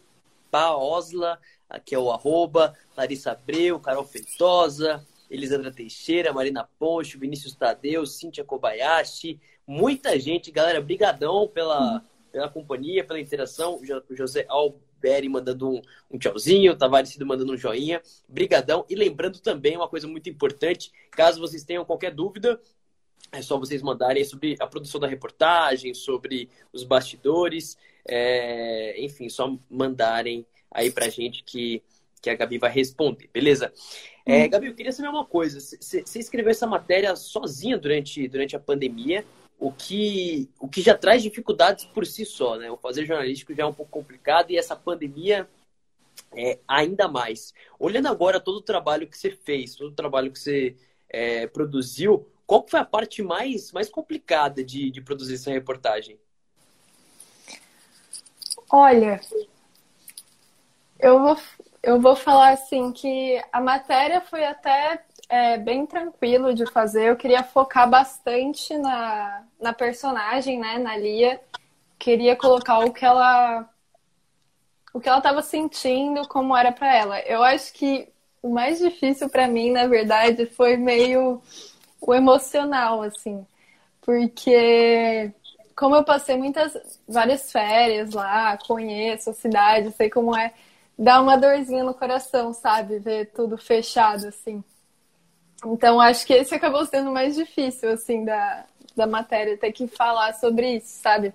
Paosla, 0.50 1.38
aqui 1.70 1.94
é 1.94 2.00
o 2.00 2.12
arroba, 2.12 2.74
Larissa 2.96 3.32
Abreu, 3.32 3.80
Carol 3.80 4.06
Feitosa, 4.06 5.06
Elisandra 5.30 5.72
Teixeira, 5.72 6.32
Marina 6.32 6.70
Poncho, 6.80 7.20
Vinícius 7.20 7.56
Tadeu, 7.56 8.06
Cíntia 8.06 8.46
Kobayashi, 8.46 9.42
muita 9.68 10.18
gente, 10.18 10.52
galera, 10.52 10.80
brigadão 10.80 11.48
pela, 11.48 12.02
pela 12.32 12.48
companhia, 12.48 13.04
pela 13.04 13.20
interação, 13.20 13.82
o 13.82 14.16
José 14.16 14.46
Alberi 15.04 15.28
mandando 15.28 15.70
um, 15.70 15.82
um 16.10 16.18
tchauzinho, 16.18 16.72
o 16.72 16.76
Tavares 16.76 17.16
mandando 17.18 17.54
um 17.54 17.58
joinha, 17.58 18.02
brigadão, 18.28 18.86
e 18.90 18.96
lembrando 18.96 19.40
também 19.40 19.76
uma 19.76 19.88
coisa 19.88 20.08
muito 20.08 20.30
importante, 20.30 20.92
caso 21.12 21.40
vocês 21.40 21.64
tenham 21.64 21.84
qualquer 21.84 22.12
dúvida, 22.12 22.60
é 23.32 23.42
só 23.42 23.58
vocês 23.58 23.82
mandarem 23.82 24.24
sobre 24.24 24.56
a 24.60 24.68
produção 24.68 25.00
da 25.00 25.08
reportagem, 25.08 25.94
sobre 25.94 26.50
os 26.72 26.84
bastidores, 26.84 27.78
é, 28.08 28.96
enfim, 29.04 29.28
só 29.28 29.58
mandarem 29.70 30.46
aí 30.72 30.92
pra 30.92 31.10
gente 31.10 31.44
que, 31.44 31.82
que 32.22 32.30
a 32.30 32.36
Gabi 32.36 32.58
vai 32.58 32.72
responder, 32.72 33.30
beleza? 33.34 33.74
É, 34.26 34.46
hum. 34.46 34.50
Gabi, 34.50 34.68
eu 34.68 34.76
queria 34.76 34.92
saber 34.92 35.10
uma 35.10 35.26
coisa. 35.26 35.60
Você 35.60 36.20
escreveu 36.20 36.52
essa 36.52 36.68
matéria 36.68 37.16
sozinha 37.16 37.78
durante, 37.78 38.28
durante 38.28 38.56
a 38.56 38.60
pandemia, 38.60 39.26
o 39.60 39.72
que, 39.72 40.50
o 40.60 40.68
que 40.68 40.82
já 40.82 40.98
traz 40.98 41.24
dificuldades 41.24 41.86
por 41.86 42.06
si 42.06 42.26
só, 42.26 42.58
né? 42.58 42.70
O 42.70 42.78
fazer 42.78 43.06
jornalístico 43.06 43.54
já 43.54 43.64
é 43.64 43.66
um 43.66 43.74
pouco 43.74 43.92
complicado 43.92 44.52
e 44.52 44.58
essa 44.58 44.76
pandemia 44.76 45.48
é 46.36 46.60
ainda 46.68 47.08
mais. 47.08 47.54
Olhando 47.80 48.08
agora 48.08 48.40
todo 48.40 48.58
o 48.58 48.62
trabalho 48.62 49.08
que 49.08 49.18
você 49.18 49.32
fez, 49.32 49.76
todo 49.76 49.92
o 49.92 49.96
trabalho 49.96 50.32
que 50.32 50.40
você 50.40 50.76
é, 51.10 51.48
produziu, 51.48 52.28
qual 52.46 52.66
foi 52.68 52.80
a 52.80 52.86
parte 52.86 53.22
mais, 53.22 53.72
mais 53.72 53.90
complicada 53.90 54.64
de, 54.64 54.92
de 54.92 55.02
produzir 55.02 55.36
essa 55.36 55.52
reportagem? 55.52 56.20
Olha, 58.70 59.22
eu 61.00 61.20
vou, 61.20 61.38
eu 61.82 62.02
vou 62.02 62.16
falar 62.16 62.54
assim 62.54 62.92
que 62.92 63.42
a 63.52 63.62
matéria 63.62 64.22
foi 64.22 64.46
até 64.46 65.06
é, 65.30 65.58
bem 65.58 65.86
tranquilo 65.86 66.54
de 66.54 66.66
fazer. 66.72 67.10
Eu 67.10 67.16
queria 67.16 67.44
focar 67.44 67.90
bastante 67.90 68.78
na, 68.78 69.44
na 69.60 69.74
personagem, 69.74 70.60
né, 70.60 70.78
na 70.78 70.96
Lia. 70.98 71.40
Queria 71.98 72.36
colocar 72.36 72.80
o 72.80 72.92
que 72.92 73.06
ela 73.06 73.70
o 74.94 75.00
que 75.00 75.10
ela 75.10 75.18
estava 75.18 75.42
sentindo, 75.42 76.28
como 76.28 76.56
era 76.56 76.72
para 76.72 76.96
ela. 76.96 77.20
Eu 77.22 77.44
acho 77.44 77.74
que 77.74 78.08
o 78.44 78.50
mais 78.50 78.78
difícil 78.78 79.28
para 79.28 79.48
mim, 79.48 79.72
na 79.72 79.88
verdade, 79.88 80.46
foi 80.46 80.78
meio 80.78 81.42
o 82.00 82.14
emocional, 82.14 83.02
assim, 83.02 83.46
porque 84.02 85.32
como 85.76 85.96
eu 85.96 86.04
passei 86.04 86.38
muitas 86.38 87.00
várias 87.08 87.52
férias 87.52 88.12
lá, 88.12 88.58
conheço 88.58 89.32
a 89.32 89.34
cidade, 89.34 89.92
sei 89.92 90.10
como 90.10 90.36
é 90.36 90.54
dá 90.98 91.22
uma 91.22 91.38
dorzinha 91.38 91.84
no 91.84 91.94
coração, 91.94 92.54
sabe? 92.54 93.00
Ver 93.00 93.32
tudo 93.34 93.58
fechado, 93.58 94.28
assim. 94.28 94.64
Então, 95.66 96.00
acho 96.00 96.26
que 96.26 96.34
esse 96.34 96.54
acabou 96.54 96.86
sendo 96.86 97.12
mais 97.12 97.36
difícil, 97.36 97.92
assim, 97.92 98.26
da, 98.26 98.66
da 98.96 99.08
matéria, 99.08 99.58
ter 99.58 99.72
que 99.72 99.88
falar 99.88 100.34
sobre 100.34 100.78
isso, 100.78 101.02
sabe? 101.02 101.34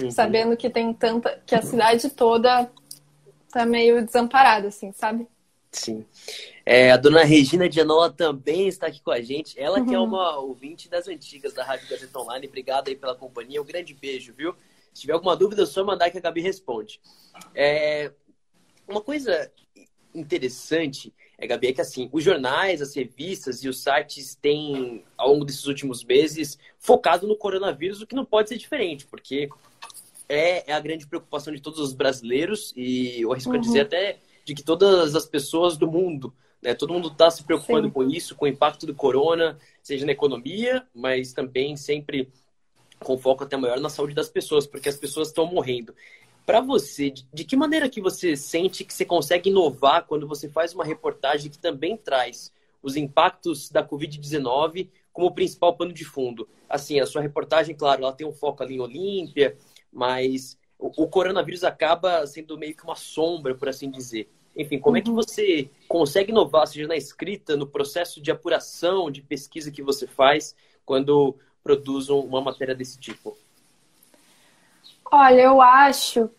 Uhum. 0.00 0.10
Sabendo 0.10 0.56
que 0.56 0.70
tem 0.70 0.92
tanta. 0.92 1.40
que 1.46 1.54
a 1.54 1.62
cidade 1.62 2.10
toda 2.10 2.70
tá 3.50 3.64
meio 3.64 4.04
desamparada, 4.04 4.68
assim, 4.68 4.92
sabe? 4.92 5.26
Sim. 5.70 6.04
É, 6.64 6.90
a 6.90 6.96
dona 6.96 7.24
Regina 7.24 7.68
Dianola 7.68 8.10
também 8.10 8.68
está 8.68 8.86
aqui 8.86 9.00
com 9.00 9.10
a 9.10 9.20
gente. 9.20 9.58
Ela 9.58 9.78
uhum. 9.78 9.86
que 9.86 9.94
é 9.94 9.98
uhum. 9.98 10.04
uma 10.04 10.38
ouvinte 10.38 10.88
das 10.88 11.08
antigas 11.08 11.52
da 11.52 11.64
Rádio 11.64 11.88
Gazeta 11.88 12.18
Online. 12.18 12.46
Obrigado 12.46 12.88
aí 12.88 12.96
pela 12.96 13.14
companhia. 13.14 13.60
Um 13.60 13.66
grande 13.66 13.94
beijo, 13.94 14.32
viu? 14.34 14.54
Se 14.92 15.02
tiver 15.02 15.12
alguma 15.12 15.36
dúvida, 15.36 15.62
é 15.62 15.66
só 15.66 15.84
mandar 15.84 16.10
que 16.10 16.18
a 16.18 16.20
Gabi 16.20 16.40
responde. 16.40 17.00
É, 17.54 18.10
uma 18.86 19.00
coisa 19.00 19.50
interessante, 20.14 21.14
é, 21.38 21.46
Gabi, 21.46 21.68
é 21.68 21.72
que 21.72 21.80
assim, 21.80 22.08
os 22.12 22.24
jornais, 22.24 22.82
as 22.82 22.94
revistas 22.96 23.62
e 23.62 23.68
os 23.68 23.80
sites 23.80 24.34
têm, 24.34 25.04
ao 25.16 25.32
longo 25.32 25.44
desses 25.44 25.66
últimos 25.66 26.02
meses, 26.02 26.58
focado 26.80 27.28
no 27.28 27.36
coronavírus, 27.36 28.02
o 28.02 28.06
que 28.06 28.16
não 28.16 28.24
pode 28.24 28.48
ser 28.48 28.58
diferente, 28.58 29.06
porque 29.06 29.48
é, 30.28 30.68
é 30.68 30.74
a 30.74 30.80
grande 30.80 31.06
preocupação 31.06 31.54
de 31.54 31.60
todos 31.60 31.78
os 31.78 31.92
brasileiros 31.92 32.74
e 32.76 33.20
eu 33.20 33.32
arrisco 33.32 33.52
uhum. 33.52 33.60
dizer 33.60 33.82
até 33.82 34.18
de 34.44 34.52
que 34.52 34.64
todas 34.64 35.14
as 35.14 35.26
pessoas 35.26 35.76
do 35.76 35.86
mundo, 35.86 36.34
né, 36.60 36.74
todo 36.74 36.92
mundo 36.92 37.06
está 37.06 37.30
se 37.30 37.44
preocupando 37.44 37.86
Sim. 37.86 37.92
com 37.92 38.02
isso, 38.02 38.34
com 38.34 38.44
o 38.44 38.48
impacto 38.48 38.84
do 38.84 38.94
corona, 38.94 39.56
seja 39.80 40.04
na 40.04 40.12
economia, 40.12 40.84
mas 40.92 41.32
também 41.32 41.76
sempre 41.76 42.28
com 42.98 43.16
foco 43.16 43.44
até 43.44 43.56
maior 43.56 43.78
na 43.78 43.88
saúde 43.88 44.12
das 44.12 44.28
pessoas, 44.28 44.66
porque 44.66 44.88
as 44.88 44.96
pessoas 44.96 45.28
estão 45.28 45.46
morrendo 45.46 45.94
para 46.48 46.62
você, 46.62 47.10
de, 47.10 47.44
que 47.44 47.54
maneira 47.54 47.90
que 47.90 48.00
você 48.00 48.34
sente 48.34 48.82
que 48.82 48.94
você 48.94 49.04
consegue 49.04 49.50
inovar 49.50 50.06
quando 50.06 50.26
você 50.26 50.48
faz 50.48 50.72
uma 50.72 50.82
reportagem 50.82 51.50
que 51.50 51.58
também 51.58 51.94
traz 51.94 52.50
os 52.82 52.96
impactos 52.96 53.68
da 53.68 53.86
Covid-19 53.86 54.88
como 55.12 55.34
principal 55.34 55.76
pano 55.76 55.92
de 55.92 56.06
fundo? 56.06 56.48
Assim, 56.66 57.00
a 57.00 57.06
sua 57.06 57.20
reportagem, 57.20 57.74
claro, 57.74 58.02
ela 58.02 58.14
tem 58.14 58.26
um 58.26 58.32
foco 58.32 58.62
ali 58.62 58.76
em 58.76 58.80
Olímpia, 58.80 59.58
mas 59.92 60.58
o, 60.78 60.86
o 61.02 61.06
coronavírus 61.06 61.64
acaba 61.64 62.26
sendo 62.26 62.56
meio 62.56 62.74
que 62.74 62.82
uma 62.82 62.96
sombra, 62.96 63.54
por 63.54 63.68
assim 63.68 63.90
dizer. 63.90 64.30
Enfim, 64.56 64.78
como 64.78 64.96
uhum. 64.96 65.00
é 65.00 65.02
que 65.02 65.10
uhum. 65.10 65.16
você 65.16 65.68
consegue 65.86 66.30
inovar, 66.30 66.66
seja 66.66 66.88
na 66.88 66.96
escrita, 66.96 67.58
no 67.58 67.66
processo 67.66 68.22
de 68.22 68.30
apuração, 68.30 69.10
de 69.10 69.20
pesquisa 69.20 69.70
que 69.70 69.82
você 69.82 70.06
faz 70.06 70.56
quando 70.86 71.36
produz 71.62 72.08
uma 72.08 72.40
matéria 72.40 72.74
desse 72.74 72.98
tipo? 72.98 73.36
Olha, 75.10 75.42
eu 75.42 75.60
acho 75.60 76.30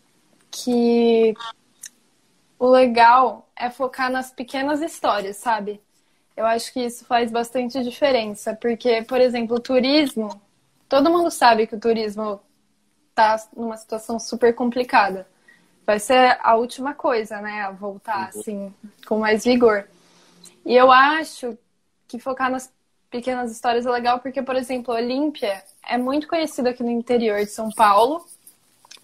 que 0.50 1.34
o 2.58 2.68
legal 2.68 3.48
é 3.56 3.70
focar 3.70 4.10
nas 4.10 4.30
pequenas 4.30 4.80
histórias, 4.80 5.36
sabe? 5.36 5.80
Eu 6.36 6.46
acho 6.46 6.72
que 6.72 6.80
isso 6.80 7.04
faz 7.04 7.30
bastante 7.30 7.82
diferença, 7.82 8.54
porque, 8.54 9.02
por 9.02 9.20
exemplo, 9.20 9.56
o 9.56 9.60
turismo, 9.60 10.40
todo 10.88 11.10
mundo 11.10 11.30
sabe 11.30 11.66
que 11.66 11.74
o 11.74 11.80
turismo 11.80 12.40
tá 13.14 13.36
numa 13.56 13.76
situação 13.76 14.18
super 14.18 14.54
complicada. 14.54 15.26
Vai 15.86 15.98
ser 15.98 16.38
a 16.42 16.54
última 16.56 16.94
coisa, 16.94 17.40
né, 17.40 17.62
a 17.62 17.70
voltar 17.70 18.30
uhum. 18.34 18.40
assim 18.40 18.74
com 19.06 19.18
mais 19.18 19.44
vigor. 19.44 19.86
E 20.64 20.76
eu 20.76 20.90
acho 20.90 21.58
que 22.06 22.18
focar 22.18 22.50
nas 22.50 22.72
pequenas 23.10 23.50
histórias 23.50 23.86
é 23.86 23.90
legal 23.90 24.20
porque, 24.20 24.42
por 24.42 24.56
exemplo, 24.56 24.94
a 24.94 24.98
Olímpia 24.98 25.62
é 25.86 25.98
muito 25.98 26.28
conhecida 26.28 26.70
aqui 26.70 26.82
no 26.82 26.90
interior 26.90 27.40
de 27.40 27.50
São 27.50 27.70
Paulo 27.70 28.24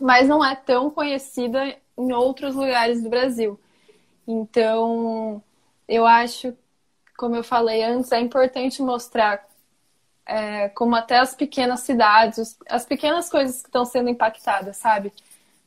mas 0.01 0.29
não 0.29 0.45
é 0.45 0.55
tão 0.55 0.91
conhecida 0.91 1.77
em 1.97 2.13
outros 2.13 2.55
lugares 2.55 3.03
do 3.03 3.09
Brasil. 3.09 3.59
Então, 4.27 5.43
eu 5.89 6.07
acho, 6.07 6.55
como 7.17 7.37
eu 7.37 7.45
falei 7.45 7.83
antes, 7.83 8.13
é 8.13 8.21
importante 8.21 8.83
mostrar 8.83 9.47
é, 10.27 10.69
como 10.71 10.97
até 10.97 11.19
as 11.19 11.35
pequenas 11.35 11.81
cidades, 11.81 12.59
as 12.69 12.85
pequenas 12.85 13.31
coisas 13.31 13.63
que 13.63 13.69
estão 13.69 13.85
sendo 13.85 14.09
impactadas, 14.09 14.77
sabe? 14.77 15.13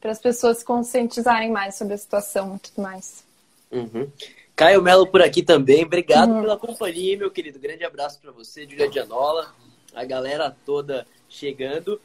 Para 0.02 0.12
as 0.12 0.20
pessoas 0.20 0.62
conscientizarem 0.62 1.52
mais 1.52 1.76
sobre 1.76 1.94
a 1.94 1.98
situação 1.98 2.56
e 2.56 2.60
tudo 2.60 2.84
mais. 2.84 3.24
Uhum. 3.72 4.12
Caio 4.56 4.82
Melo 4.82 5.08
por 5.08 5.22
aqui 5.22 5.42
também. 5.42 5.86
Obrigado 5.86 6.32
uhum. 6.32 6.42
pela 6.42 6.58
companhia, 6.58 7.18
meu 7.18 7.32
querido. 7.32 7.58
Grande 7.58 7.86
abraço 7.86 8.20
para 8.20 8.32
você, 8.32 8.68
Julia 8.68 8.90
Dianola, 8.90 9.54
a 9.96 10.04
galera 10.04 10.56
toda 10.66 11.08
chegando. 11.30 12.02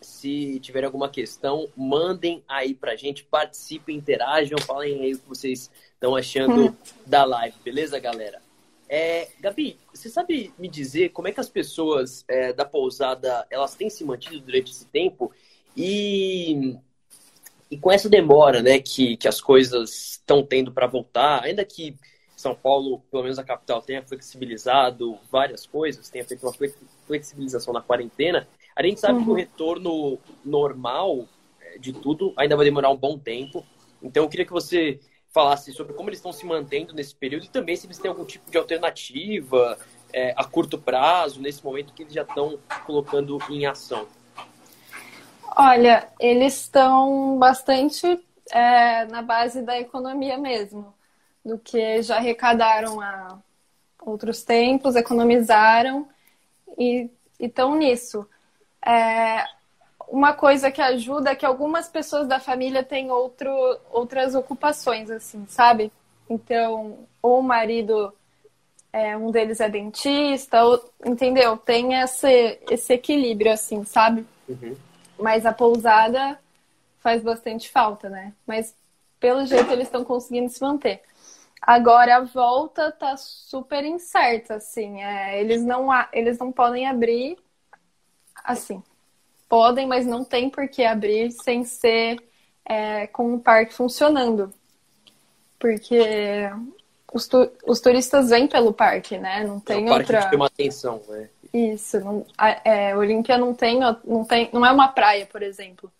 Se 0.00 0.58
tiver 0.60 0.84
alguma 0.84 1.08
questão, 1.08 1.68
mandem 1.76 2.42
aí 2.48 2.74
pra 2.74 2.96
gente, 2.96 3.24
participem, 3.24 3.96
interajam, 3.96 4.58
falem 4.58 5.02
aí 5.02 5.14
o 5.14 5.18
que 5.18 5.28
vocês 5.28 5.70
estão 5.92 6.16
achando 6.16 6.66
uhum. 6.66 6.76
da 7.06 7.24
live, 7.24 7.56
beleza, 7.62 7.98
galera? 7.98 8.40
É, 8.92 9.28
Gabi, 9.38 9.78
você 9.94 10.08
sabe 10.08 10.52
me 10.58 10.66
dizer 10.66 11.10
como 11.10 11.28
é 11.28 11.32
que 11.32 11.38
as 11.38 11.48
pessoas 11.48 12.24
é, 12.26 12.52
da 12.52 12.64
pousada 12.64 13.46
elas 13.48 13.76
têm 13.76 13.88
se 13.88 14.02
mantido 14.02 14.40
durante 14.40 14.72
esse 14.72 14.84
tempo 14.84 15.30
e, 15.76 16.76
e 17.70 17.78
com 17.78 17.92
essa 17.92 18.08
demora, 18.08 18.60
né, 18.60 18.80
que, 18.80 19.16
que 19.16 19.28
as 19.28 19.40
coisas 19.40 20.14
estão 20.14 20.44
tendo 20.44 20.72
para 20.72 20.88
voltar, 20.88 21.44
ainda 21.44 21.64
que 21.64 21.96
São 22.36 22.52
Paulo, 22.52 23.00
pelo 23.12 23.22
menos 23.22 23.38
a 23.38 23.44
capital, 23.44 23.80
tenha 23.80 24.02
flexibilizado 24.02 25.16
várias 25.30 25.64
coisas, 25.66 26.08
tenha 26.08 26.24
feito 26.24 26.44
uma 26.44 26.54
flexibilização 27.06 27.72
na 27.72 27.80
quarentena, 27.80 28.48
a 28.86 28.90
gente 28.90 29.00
sabe 29.00 29.18
uhum. 29.18 29.24
que 29.24 29.28
o 29.28 29.32
uhum. 29.32 29.38
retorno 29.38 30.18
normal 30.44 31.26
é, 31.60 31.78
de 31.78 31.92
tudo 31.92 32.32
ainda 32.36 32.56
vai 32.56 32.64
demorar 32.64 32.90
um 32.90 32.96
bom 32.96 33.18
tempo. 33.18 33.64
Então, 34.02 34.24
eu 34.24 34.28
queria 34.28 34.46
que 34.46 34.52
você 34.52 35.00
falasse 35.32 35.72
sobre 35.72 35.92
como 35.94 36.08
eles 36.08 36.18
estão 36.18 36.32
se 36.32 36.44
mantendo 36.44 36.92
nesse 36.92 37.14
período 37.14 37.44
e 37.44 37.48
também 37.48 37.76
se 37.76 37.86
eles 37.86 37.98
têm 37.98 38.08
algum 38.08 38.24
tipo 38.24 38.50
de 38.50 38.58
alternativa, 38.58 39.78
é, 40.12 40.34
a 40.36 40.44
curto 40.44 40.78
prazo, 40.78 41.40
nesse 41.40 41.64
momento 41.64 41.92
que 41.92 42.02
eles 42.02 42.12
já 42.12 42.22
estão 42.22 42.58
colocando 42.84 43.38
em 43.48 43.66
ação? 43.66 44.06
Olha, 45.56 46.08
eles 46.18 46.60
estão 46.60 47.38
bastante 47.38 48.06
é, 48.50 49.04
na 49.06 49.22
base 49.22 49.62
da 49.62 49.78
economia 49.78 50.38
mesmo, 50.38 50.92
do 51.44 51.58
que 51.58 52.02
já 52.02 52.16
arrecadaram 52.16 53.00
há 53.00 53.38
outros 54.00 54.42
tempos, 54.42 54.96
economizaram 54.96 56.08
e 56.78 57.10
estão 57.38 57.76
nisso. 57.76 58.26
É, 58.84 59.44
uma 60.08 60.32
coisa 60.32 60.70
que 60.70 60.82
ajuda 60.82 61.30
é 61.30 61.34
que 61.34 61.46
algumas 61.46 61.88
pessoas 61.88 62.26
da 62.26 62.40
família 62.40 62.82
têm 62.82 63.10
outro, 63.10 63.50
outras 63.90 64.34
ocupações, 64.34 65.10
assim, 65.10 65.46
sabe? 65.48 65.92
Então, 66.28 66.98
ou 67.22 67.40
o 67.40 67.42
marido, 67.42 68.12
é, 68.92 69.16
um 69.16 69.30
deles 69.30 69.60
é 69.60 69.68
dentista, 69.68 70.64
ou, 70.64 70.92
entendeu? 71.04 71.56
Tem 71.56 71.94
esse, 71.94 72.58
esse 72.70 72.92
equilíbrio, 72.92 73.52
assim, 73.52 73.84
sabe? 73.84 74.26
Uhum. 74.48 74.76
Mas 75.18 75.46
a 75.46 75.52
pousada 75.52 76.38
faz 76.98 77.22
bastante 77.22 77.70
falta, 77.70 78.08
né? 78.08 78.32
Mas 78.46 78.74
pelo 79.18 79.44
jeito 79.46 79.70
eles 79.70 79.86
estão 79.86 80.04
conseguindo 80.04 80.48
se 80.48 80.60
manter. 80.60 81.02
Agora 81.60 82.16
a 82.16 82.20
volta 82.22 82.90
tá 82.90 83.16
super 83.16 83.84
incerta, 83.84 84.54
assim. 84.54 85.02
É, 85.02 85.40
eles, 85.40 85.62
não, 85.62 85.88
eles 86.12 86.38
não 86.38 86.50
podem 86.50 86.86
abrir 86.86 87.36
assim. 88.44 88.82
Podem, 89.48 89.86
mas 89.86 90.06
não 90.06 90.24
tem 90.24 90.48
por 90.48 90.68
que 90.68 90.84
abrir 90.84 91.32
sem 91.32 91.64
ser 91.64 92.18
é, 92.64 93.06
com 93.08 93.34
o 93.34 93.40
parque 93.40 93.74
funcionando. 93.74 94.52
Porque 95.58 96.48
os, 97.12 97.26
tu, 97.26 97.50
os 97.66 97.80
turistas 97.80 98.30
vêm 98.30 98.46
pelo 98.46 98.72
parque, 98.72 99.18
né? 99.18 99.44
Não 99.44 99.58
tem 99.58 99.86
é, 99.86 99.90
o 99.90 99.94
outra. 99.94 100.18
Parque 100.18 100.30
tem 100.30 100.38
uma 100.38 100.46
atenção, 100.46 101.02
né? 101.08 101.28
Isso. 101.52 101.98
Não, 102.00 102.24
é, 102.64 102.96
Olímpia 102.96 103.36
não 103.36 103.52
tem, 103.52 103.80
não 104.04 104.24
tem. 104.24 104.48
Não 104.52 104.64
é 104.64 104.70
uma 104.70 104.88
praia, 104.88 105.26
por 105.26 105.42
exemplo. 105.42 105.90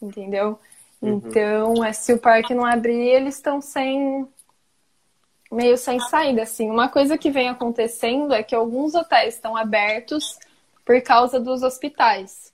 Entendeu? 0.00 0.58
Uhum. 1.02 1.20
Então, 1.24 1.84
é, 1.84 1.92
se 1.92 2.12
o 2.12 2.18
parque 2.18 2.54
não 2.54 2.64
abrir, 2.64 3.08
eles 3.08 3.34
estão 3.34 3.60
sem 3.60 4.26
meio 5.52 5.76
sem 5.76 5.98
saída, 6.00 6.42
assim. 6.42 6.70
Uma 6.70 6.88
coisa 6.88 7.18
que 7.18 7.30
vem 7.30 7.48
acontecendo 7.48 8.32
é 8.32 8.42
que 8.42 8.54
alguns 8.54 8.94
hotéis 8.94 9.34
estão 9.34 9.56
abertos 9.56 10.38
por 10.90 11.00
causa 11.02 11.38
dos 11.38 11.62
hospitais. 11.62 12.52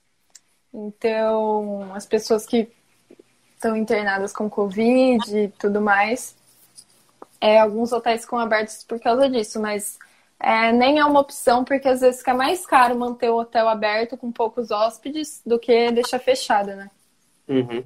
Então, 0.71 1.91
as 1.95 2.05
pessoas 2.05 2.45
que 2.45 2.69
estão 3.55 3.75
internadas 3.75 4.31
com 4.31 4.47
Covid 4.47 5.35
e 5.35 5.47
tudo 5.47 5.81
mais, 5.81 6.35
é, 7.41 7.59
alguns 7.59 7.91
hotéis 7.91 8.21
ficam 8.21 8.37
abertos 8.37 8.83
por 8.83 8.99
causa 8.99 9.27
disso, 9.27 9.59
mas 9.59 9.97
é, 10.39 10.71
nem 10.71 10.99
é 10.99 11.05
uma 11.05 11.19
opção, 11.19 11.65
porque 11.65 11.87
às 11.87 12.01
vezes 12.01 12.19
fica 12.19 12.35
mais 12.35 12.63
caro 12.63 12.95
manter 12.95 13.31
o 13.31 13.39
hotel 13.39 13.67
aberto 13.67 14.15
com 14.15 14.31
poucos 14.31 14.69
hóspedes 14.69 15.41
do 15.43 15.57
que 15.57 15.91
deixar 15.91 16.19
fechado, 16.19 16.75
né? 16.75 16.91
Uhum. 17.47 17.83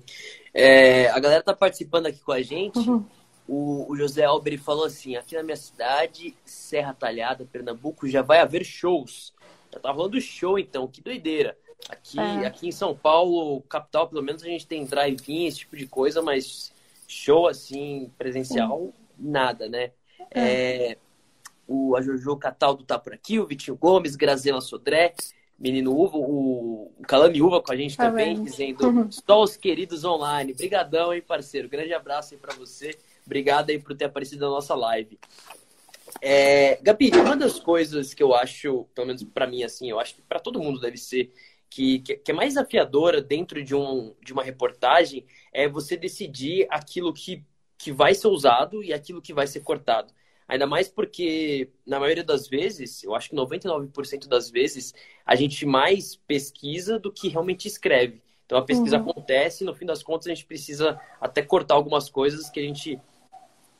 É, 0.53 1.07
a 1.11 1.19
galera 1.21 1.41
tá 1.41 1.53
participando 1.53 2.07
aqui 2.07 2.19
com 2.19 2.33
a 2.33 2.41
gente. 2.41 2.77
Uhum. 2.77 3.05
O, 3.47 3.89
o, 3.89 3.95
José 3.95 4.25
Alberi 4.25 4.57
falou 4.57 4.83
assim: 4.83 5.15
aqui 5.15 5.33
na 5.33 5.43
minha 5.43 5.55
cidade, 5.55 6.35
Serra 6.43 6.93
Talhada, 6.93 7.47
Pernambuco, 7.49 8.05
já 8.05 8.21
vai 8.21 8.39
haver 8.39 8.65
shows. 8.65 9.33
Já 9.71 9.79
tá 9.79 9.91
rolando 9.91 10.19
show, 10.19 10.59
então, 10.59 10.87
que 10.87 11.01
doideira. 11.01 11.57
Aqui, 11.89 12.19
é. 12.19 12.45
aqui 12.45 12.67
em 12.67 12.71
São 12.71 12.95
Paulo, 12.95 13.61
capital, 13.63 14.07
pelo 14.07 14.21
menos 14.21 14.43
a 14.43 14.45
gente 14.45 14.67
tem 14.67 14.85
drive-in, 14.85 15.47
esse 15.47 15.59
tipo 15.59 15.75
de 15.75 15.87
coisa, 15.87 16.21
mas 16.21 16.71
show 17.07 17.47
assim, 17.47 18.11
presencial, 18.17 18.93
nada, 19.17 19.67
né? 19.67 19.91
É. 20.29 20.91
É, 20.91 20.97
o, 21.67 21.95
a 21.95 22.01
Jojo 22.01 22.37
Cataldo 22.37 22.83
tá 22.83 22.99
por 22.99 23.13
aqui, 23.13 23.39
o 23.39 23.47
Vitinho 23.47 23.75
Gomes, 23.75 24.15
Grazela 24.15 24.61
Sodré, 24.61 25.13
Menino 25.57 25.95
Uva, 25.95 26.17
o, 26.17 26.91
o 26.97 27.03
Calame 27.03 27.41
Uva 27.41 27.61
com 27.61 27.71
a 27.71 27.75
gente 27.75 27.95
tá 27.95 28.09
também, 28.09 28.35
bem. 28.35 28.43
dizendo 28.43 28.87
uhum. 28.87 29.09
só 29.11 29.41
os 29.41 29.55
queridos 29.55 30.03
online. 30.03 30.53
Brigadão, 30.53 31.13
hein, 31.13 31.21
parceiro? 31.21 31.69
Grande 31.69 31.93
abraço 31.93 32.33
aí 32.33 32.39
pra 32.39 32.55
você. 32.55 32.97
Obrigado 33.25 33.69
aí 33.69 33.79
por 33.79 33.95
ter 33.95 34.05
aparecido 34.05 34.45
na 34.45 34.51
nossa 34.51 34.73
live. 34.73 35.19
É, 36.19 36.77
Gabi, 36.81 37.11
uma 37.11 37.37
das 37.37 37.59
coisas 37.59 38.13
que 38.13 38.21
eu 38.21 38.33
acho, 38.33 38.85
pelo 38.95 39.07
menos 39.07 39.23
para 39.23 39.47
mim, 39.47 39.63
assim, 39.63 39.89
eu 39.89 39.99
acho 39.99 40.15
que 40.15 40.21
para 40.21 40.39
todo 40.39 40.59
mundo 40.59 40.79
deve 40.79 40.97
ser, 40.97 41.31
que, 41.69 41.99
que, 41.99 42.31
é 42.31 42.33
mais 42.33 42.55
desafiadora 42.55 43.21
dentro 43.21 43.63
de, 43.63 43.73
um, 43.73 44.13
de 44.21 44.33
uma 44.33 44.43
reportagem, 44.43 45.25
é 45.53 45.69
você 45.69 45.95
decidir 45.95 46.67
aquilo 46.69 47.13
que, 47.13 47.45
que 47.77 47.91
vai 47.91 48.13
ser 48.13 48.27
usado 48.27 48.83
e 48.83 48.91
aquilo 48.91 49.21
que 49.21 49.33
vai 49.33 49.47
ser 49.47 49.61
cortado. 49.61 50.13
Ainda 50.47 50.67
mais 50.67 50.89
porque, 50.89 51.69
na 51.85 51.97
maioria 51.97 52.25
das 52.25 52.47
vezes, 52.49 53.03
eu 53.05 53.15
acho 53.15 53.29
que 53.29 53.35
99% 53.35 54.27
das 54.27 54.51
vezes, 54.51 54.93
a 55.25 55.33
gente 55.33 55.65
mais 55.65 56.17
pesquisa 56.27 56.99
do 56.99 57.09
que 57.09 57.29
realmente 57.29 57.69
escreve. 57.69 58.21
Então 58.45 58.59
a 58.59 58.65
pesquisa 58.65 58.97
uhum. 58.97 59.09
acontece 59.09 59.63
e 59.63 59.65
no 59.65 59.73
fim 59.73 59.85
das 59.85 60.03
contas 60.03 60.27
a 60.27 60.29
gente 60.29 60.45
precisa 60.45 60.99
até 61.21 61.41
cortar 61.41 61.75
algumas 61.75 62.09
coisas 62.09 62.49
que 62.49 62.59
a 62.59 62.63
gente 62.63 62.99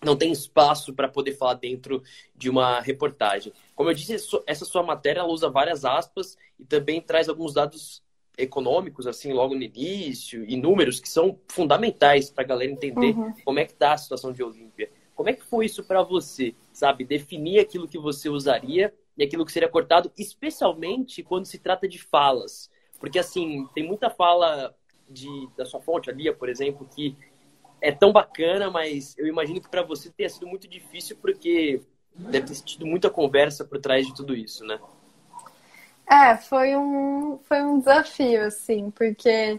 não 0.04 0.16
tem 0.16 0.32
espaço 0.32 0.94
para 0.94 1.08
poder 1.08 1.34
falar 1.34 1.54
dentro 1.56 2.04
de 2.36 2.50
uma 2.50 2.80
reportagem. 2.80 3.54
Como 3.76 3.90
eu 3.90 3.94
disse, 3.94 4.16
essa 4.48 4.66
sua 4.66 4.82
matéria 4.84 5.24
usa 5.26 5.50
várias 5.50 5.86
aspas 5.86 6.38
e 6.60 6.66
também 6.66 7.00
traz 7.00 7.30
alguns 7.30 7.54
dados 7.54 8.02
econômicos, 8.38 9.06
assim, 9.06 9.32
logo 9.34 9.54
no 9.54 9.62
início, 9.62 10.44
e 10.48 10.58
números 10.58 11.00
que 11.00 11.10
são 11.10 11.38
fundamentais 11.48 12.32
para 12.32 12.44
a 12.44 12.48
galera 12.48 12.72
entender 12.72 13.16
uhum. 13.16 13.34
como 13.46 13.60
é 13.60 13.66
que 13.66 13.74
está 13.74 13.94
a 13.94 13.98
situação 13.98 14.32
de 14.32 14.42
Olímpia. 14.42 14.90
Como 15.16 15.30
é 15.30 15.34
que 15.34 15.46
foi 15.46 15.66
isso 15.66 15.84
para 15.84 16.02
você, 16.02 16.56
sabe? 16.74 17.06
Definir 17.06 17.60
aquilo 17.60 17.88
que 17.88 17.98
você 17.98 18.30
usaria 18.30 18.94
e 19.16 19.24
aquilo 19.24 19.46
que 19.46 19.52
seria 19.52 19.70
cortado, 19.70 20.12
especialmente 20.18 21.22
quando 21.22 21.46
se 21.46 21.60
trata 21.60 21.88
de 21.88 22.00
falas. 22.00 22.72
Porque, 23.00 23.20
assim, 23.20 23.68
tem 23.76 23.86
muita 23.86 24.10
fala 24.10 24.74
de, 25.08 25.48
da 25.56 25.66
sua 25.66 25.82
fonte, 25.82 26.10
a 26.10 26.14
Lia, 26.14 26.34
por 26.34 26.50
exemplo, 26.50 26.88
que 26.96 27.16
é 27.82 27.91
tão 27.91 28.12
bacana, 28.12 28.70
mas 28.70 29.17
eu 29.17 29.26
imagino 29.26 29.60
que 29.60 29.70
para 29.70 29.82
você 29.82 30.10
tenha 30.10 30.30
sido 30.30 30.48
muito 30.48 30.67
difícil 30.67 31.17
porque 31.20 31.82
deve 32.15 32.48
ter 32.48 32.56
tido 32.62 32.86
muita 32.86 33.10
conversa 33.10 33.65
por 33.65 33.80
trás 33.80 34.06
de 34.06 34.13
tudo 34.13 34.36
isso, 34.36 34.63
né? 34.63 34.80
É, 36.10 36.38
foi 36.38 36.76
um, 36.76 37.39
foi 37.44 37.62
um 37.63 37.80
desafio, 37.80 38.46
assim, 38.46 38.91
porque 38.91 39.58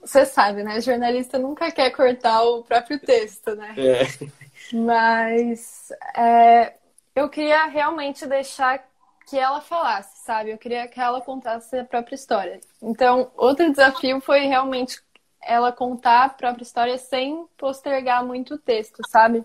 você 0.00 0.24
sabe, 0.24 0.62
né? 0.62 0.80
Jornalista 0.80 1.38
nunca 1.38 1.70
quer 1.70 1.90
cortar 1.90 2.42
o 2.42 2.62
próprio 2.62 2.98
texto, 2.98 3.54
né? 3.54 3.74
É. 3.76 4.76
Mas 4.76 5.92
é, 6.16 6.74
eu 7.14 7.28
queria 7.28 7.66
realmente 7.66 8.26
deixar 8.26 8.84
que 9.28 9.38
ela 9.38 9.60
falasse, 9.60 10.24
sabe? 10.24 10.50
Eu 10.50 10.58
queria 10.58 10.86
que 10.88 11.00
ela 11.00 11.20
contasse 11.20 11.76
a 11.76 11.84
própria 11.84 12.14
história. 12.14 12.60
Então, 12.80 13.30
outro 13.36 13.70
desafio 13.70 14.20
foi 14.20 14.40
realmente 14.46 15.00
ela 15.42 15.72
contar 15.72 16.24
a 16.24 16.28
própria 16.28 16.62
história 16.62 16.96
sem 16.98 17.46
postergar 17.56 18.24
muito 18.24 18.54
o 18.54 18.58
texto, 18.58 19.00
sabe? 19.08 19.44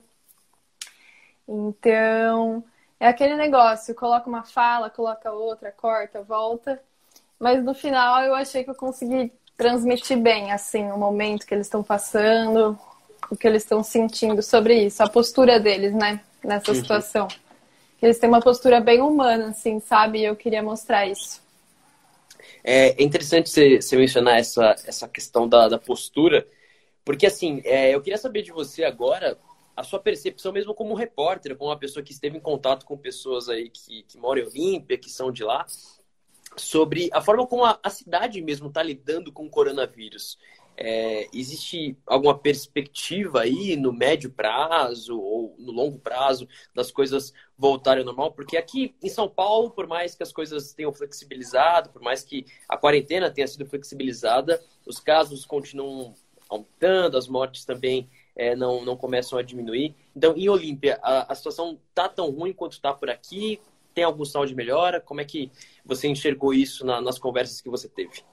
Então, 1.48 2.64
é 3.00 3.08
aquele 3.08 3.36
negócio, 3.36 3.96
coloca 3.96 4.30
uma 4.30 4.44
fala, 4.44 4.90
coloca 4.90 5.32
outra, 5.32 5.72
corta, 5.72 6.22
volta. 6.22 6.82
Mas 7.40 7.64
no 7.64 7.74
final 7.74 8.24
eu 8.24 8.36
achei 8.36 8.64
que 8.64 8.70
eu 8.70 8.76
consegui 8.76 9.32
transmitir 9.56 10.18
bem, 10.18 10.52
assim, 10.52 10.92
o 10.92 10.98
momento 10.98 11.46
que 11.46 11.54
eles 11.54 11.68
estão 11.68 11.84
passando, 11.84 12.78
o 13.30 13.36
que 13.36 13.48
eles 13.48 13.64
estão 13.64 13.84
sentindo 13.84 14.42
sobre 14.44 14.86
isso, 14.86 15.02
a 15.02 15.10
postura 15.10 15.60
deles, 15.60 15.94
né, 15.94 16.20
nessa 16.44 16.72
uhum. 16.72 16.78
situação. 16.78 17.28
Eles 18.02 18.20
têm 18.20 18.30
uma 18.30 18.42
postura 18.42 18.80
bem 18.80 19.02
humana, 19.02 19.48
assim, 19.48 19.80
sabe? 19.80 20.20
E 20.20 20.26
eu 20.26 20.36
queria 20.36 20.62
mostrar 20.62 21.08
isso. 21.08 21.42
É 22.70 23.02
interessante 23.02 23.50
você, 23.50 23.96
mencionar 23.96 24.40
essa, 24.40 24.76
essa 24.86 25.08
questão 25.08 25.48
da, 25.48 25.70
da 25.70 25.80
postura, 25.80 26.46
porque 27.06 27.26
assim, 27.26 27.62
é, 27.64 27.96
eu 27.96 28.02
queria 28.02 28.18
saber 28.18 28.42
de 28.42 28.52
você 28.52 28.84
agora 28.84 29.40
a 29.74 29.84
sua 29.84 30.00
percepção 30.00 30.52
mesmo 30.52 30.74
como 30.74 30.94
repórter, 30.94 31.56
como 31.56 31.70
uma 31.70 31.80
pessoa 31.80 32.04
que 32.04 32.12
esteve 32.12 32.36
em 32.36 32.42
contato 32.42 32.86
com 32.86 32.98
pessoas 32.98 33.48
aí 33.48 33.70
que, 33.70 34.04
que 34.04 34.18
moram 34.18 34.42
em 34.42 34.48
Olímpia, 34.48 34.98
que 34.98 35.10
são 35.10 35.32
de 35.32 35.46
lá, 35.46 35.66
sobre 36.58 37.10
a 37.14 37.22
forma 37.22 37.48
como 37.48 37.64
a, 37.64 37.80
a 37.82 37.90
cidade 37.90 38.42
mesmo 38.42 38.68
está 38.68 38.84
lidando 38.84 39.32
com 39.32 39.46
o 39.46 39.50
coronavírus. 39.50 40.38
É, 40.76 41.26
existe 41.34 41.98
alguma 42.06 42.38
perspectiva 42.38 43.44
aí 43.44 43.78
no 43.78 43.94
médio 43.94 44.30
prazo 44.30 45.18
ou 45.18 45.56
no 45.58 45.72
longo 45.72 46.00
prazo 46.00 46.50
das 46.76 46.92
coisas 46.92 47.34
voltarem 47.58 48.02
ao 48.02 48.06
normal? 48.06 48.32
Porque 48.32 48.56
aqui 48.56 48.96
em 49.02 49.10
São 49.10 49.28
Paulo, 49.28 49.72
por 49.72 49.88
mais 49.88 50.14
que 50.14 50.24
as 50.24 50.32
coisas 50.32 50.74
tenham 50.74 50.94
flexibilizado, 50.94 51.90
por 51.90 52.02
mais 52.02 52.24
que 52.24 52.46
a 52.70 52.78
quarentena 52.78 53.32
tenha 53.32 53.48
sido 53.48 53.66
flexibilizada, 53.66 54.62
os 54.86 55.00
casos 55.00 55.46
continuam 55.46 56.14
aumentando, 56.50 57.18
as 57.18 57.28
mortes 57.28 57.66
também 57.66 58.10
é, 58.36 58.56
não, 58.56 58.86
não 58.86 58.96
começam 58.96 59.38
a 59.38 59.42
diminuir. 59.42 59.96
Então, 60.16 60.36
em 60.38 60.48
Olímpia, 60.48 61.00
a, 61.02 61.32
a 61.32 61.36
situação 61.36 61.80
tá 61.94 62.08
tão 62.08 62.30
ruim 62.30 62.54
quanto 62.54 62.74
está 62.74 62.94
por 62.94 63.10
aqui? 63.10 63.60
Tem 63.94 64.04
algum 64.04 64.24
sinal 64.24 64.46
de 64.46 64.56
melhora? 64.56 65.02
Como 65.02 65.20
é 65.20 65.26
que 65.26 65.52
você 65.84 66.08
enxergou 66.08 66.54
isso 66.54 66.86
na, 66.86 67.02
nas 67.02 67.18
conversas 67.18 67.60
que 67.60 67.70
você 67.70 67.90
teve? 67.90 68.24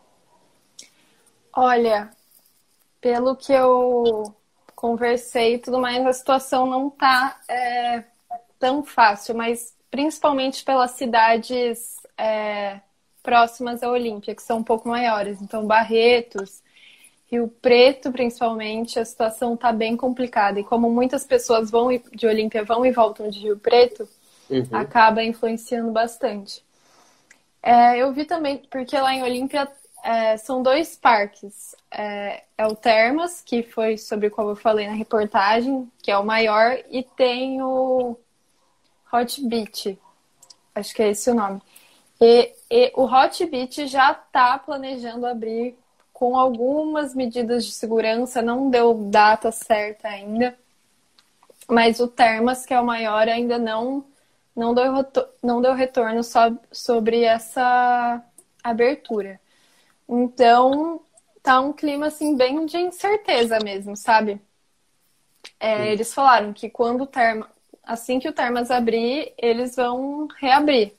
Olha, 1.56 2.10
pelo 3.00 3.34
que 3.34 3.52
eu 3.52 4.34
conversei 4.74 5.54
e 5.54 5.58
tudo 5.58 5.80
mais, 5.80 6.04
a 6.06 6.12
situação 6.12 6.66
não 6.66 6.90
tá 6.90 7.40
é, 7.48 8.04
tão 8.64 8.82
fácil, 8.82 9.34
mas 9.34 9.74
principalmente 9.90 10.64
pelas 10.64 10.92
cidades 10.92 11.96
é, 12.16 12.80
próximas 13.22 13.82
à 13.82 13.90
Olímpia, 13.90 14.34
que 14.34 14.42
são 14.42 14.60
um 14.60 14.62
pouco 14.62 14.88
maiores. 14.88 15.42
Então, 15.42 15.66
Barretos, 15.66 16.62
Rio 17.30 17.46
Preto, 17.60 18.10
principalmente, 18.10 18.98
a 18.98 19.04
situação 19.04 19.52
está 19.52 19.70
bem 19.70 19.98
complicada. 19.98 20.58
E 20.58 20.64
como 20.64 20.90
muitas 20.90 21.26
pessoas 21.26 21.70
vão 21.70 21.88
de 22.14 22.26
Olímpia 22.26 22.64
vão 22.64 22.86
e 22.86 22.90
voltam 22.90 23.28
de 23.28 23.38
Rio 23.40 23.58
Preto, 23.58 24.08
uhum. 24.48 24.66
acaba 24.72 25.22
influenciando 25.22 25.92
bastante. 25.92 26.64
É, 27.62 27.98
eu 27.98 28.14
vi 28.14 28.24
também, 28.24 28.62
porque 28.70 28.98
lá 28.98 29.14
em 29.14 29.22
Olímpia 29.22 29.68
é, 30.02 30.38
são 30.38 30.62
dois 30.62 30.96
parques. 30.96 31.76
É, 31.90 32.44
é, 32.56 32.66
o 32.66 32.74
Termas, 32.74 33.42
que 33.42 33.62
foi 33.62 33.98
sobre 33.98 34.28
o 34.28 34.30
qual 34.30 34.48
eu 34.48 34.56
falei 34.56 34.86
na 34.86 34.94
reportagem, 34.94 35.86
que 36.02 36.10
é 36.10 36.16
o 36.16 36.24
maior, 36.24 36.78
e 36.90 37.02
tem 37.02 37.60
o 37.60 38.16
Hot 39.14 39.46
Beach. 39.46 39.98
Acho 40.74 40.94
que 40.94 41.02
é 41.02 41.10
esse 41.10 41.30
o 41.30 41.34
nome. 41.34 41.62
E, 42.20 42.52
e 42.70 42.92
o 42.96 43.04
Hot 43.04 43.44
Beach 43.46 43.86
já 43.86 44.12
está 44.12 44.58
planejando 44.58 45.26
abrir 45.26 45.76
com 46.12 46.36
algumas 46.38 47.14
medidas 47.14 47.64
de 47.64 47.72
segurança, 47.72 48.40
não 48.40 48.70
deu 48.70 48.94
data 48.94 49.50
certa 49.50 50.08
ainda. 50.08 50.56
Mas 51.68 52.00
o 52.00 52.08
Termas, 52.08 52.64
que 52.64 52.74
é 52.74 52.80
o 52.80 52.84
maior, 52.84 53.28
ainda 53.28 53.58
não 53.58 54.04
não 54.54 54.72
deu, 54.72 54.92
não 55.42 55.60
deu 55.60 55.74
retorno 55.74 56.20
sobre 56.70 57.24
essa 57.24 58.22
abertura. 58.62 59.40
Então, 60.08 61.00
tá 61.42 61.60
um 61.60 61.72
clima 61.72 62.06
assim 62.06 62.36
bem 62.36 62.64
de 62.66 62.78
incerteza 62.78 63.58
mesmo, 63.62 63.96
sabe? 63.96 64.40
É, 65.58 65.92
eles 65.92 66.14
falaram 66.14 66.52
que 66.52 66.70
quando 66.70 67.02
o 67.02 67.06
Terma, 67.06 67.50
assim 67.86 68.18
que 68.18 68.28
o 68.28 68.32
Termas 68.32 68.70
abrir, 68.70 69.32
eles 69.38 69.76
vão 69.76 70.28
reabrir. 70.38 70.94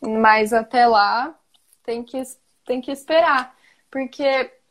Mas 0.00 0.52
até 0.52 0.86
lá 0.86 1.34
tem 1.84 2.02
que, 2.02 2.22
tem 2.64 2.80
que 2.80 2.90
esperar. 2.90 3.54
Porque 3.90 4.24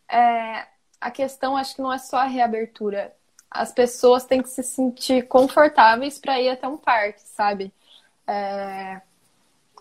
é, 0.10 0.68
a 1.00 1.12
questão 1.12 1.58
acho 1.58 1.76
que 1.76 1.82
não 1.82 1.92
é 1.92 1.98
só 1.98 2.18
a 2.18 2.26
reabertura. 2.26 3.14
As 3.50 3.72
pessoas 3.72 4.26
têm 4.26 4.42
que 4.42 4.50
se 4.50 4.64
sentir 4.64 5.28
confortáveis 5.28 6.20
para 6.20 6.40
ir 6.40 6.50
até 6.50 6.68
um 6.68 6.78
parque, 6.78 7.22
sabe? 7.22 7.74
É, 8.28 9.02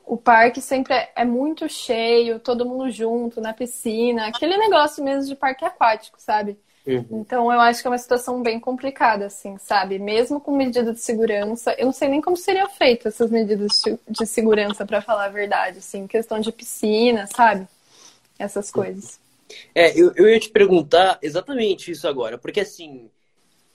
o 0.06 0.16
parque 0.16 0.60
sempre 0.60 0.94
é, 0.94 1.12
é, 1.16 1.24
muito 1.24 1.68
cheio, 1.68 2.38
todo 2.38 2.64
mundo 2.64 2.88
junto, 2.90 3.40
na 3.40 3.52
piscina, 3.52 4.28
aquele 4.28 4.56
negócio 4.56 5.02
mesmo 5.02 5.28
de 5.28 5.34
parque 5.34 5.64
aquático, 5.64 6.20
sabe? 6.20 6.56
Uhum. 6.86 7.20
Então 7.20 7.52
eu 7.52 7.60
acho 7.60 7.80
que 7.82 7.88
é 7.88 7.90
uma 7.90 7.98
situação 7.98 8.42
bem 8.42 8.60
complicada, 8.60 9.26
assim, 9.26 9.58
sabe? 9.58 9.98
Mesmo 9.98 10.40
com 10.40 10.56
medida 10.56 10.92
de 10.92 11.00
segurança, 11.00 11.74
eu 11.76 11.86
não 11.86 11.92
sei 11.92 12.08
nem 12.08 12.20
como 12.20 12.36
seria 12.36 12.68
feito 12.68 13.08
essas 13.08 13.30
medidas 13.30 13.82
de 14.08 14.24
segurança, 14.26 14.86
para 14.86 15.02
falar 15.02 15.24
a 15.24 15.30
verdade, 15.30 15.78
assim, 15.78 16.06
questão 16.06 16.38
de 16.38 16.52
piscina, 16.52 17.26
sabe? 17.26 17.66
Essas 18.38 18.70
coisas. 18.70 19.18
É, 19.74 19.98
eu, 19.98 20.12
eu 20.14 20.28
ia 20.28 20.38
te 20.38 20.48
perguntar 20.48 21.18
exatamente 21.22 21.90
isso 21.90 22.06
agora, 22.06 22.38
porque 22.38 22.60
assim, 22.60 23.10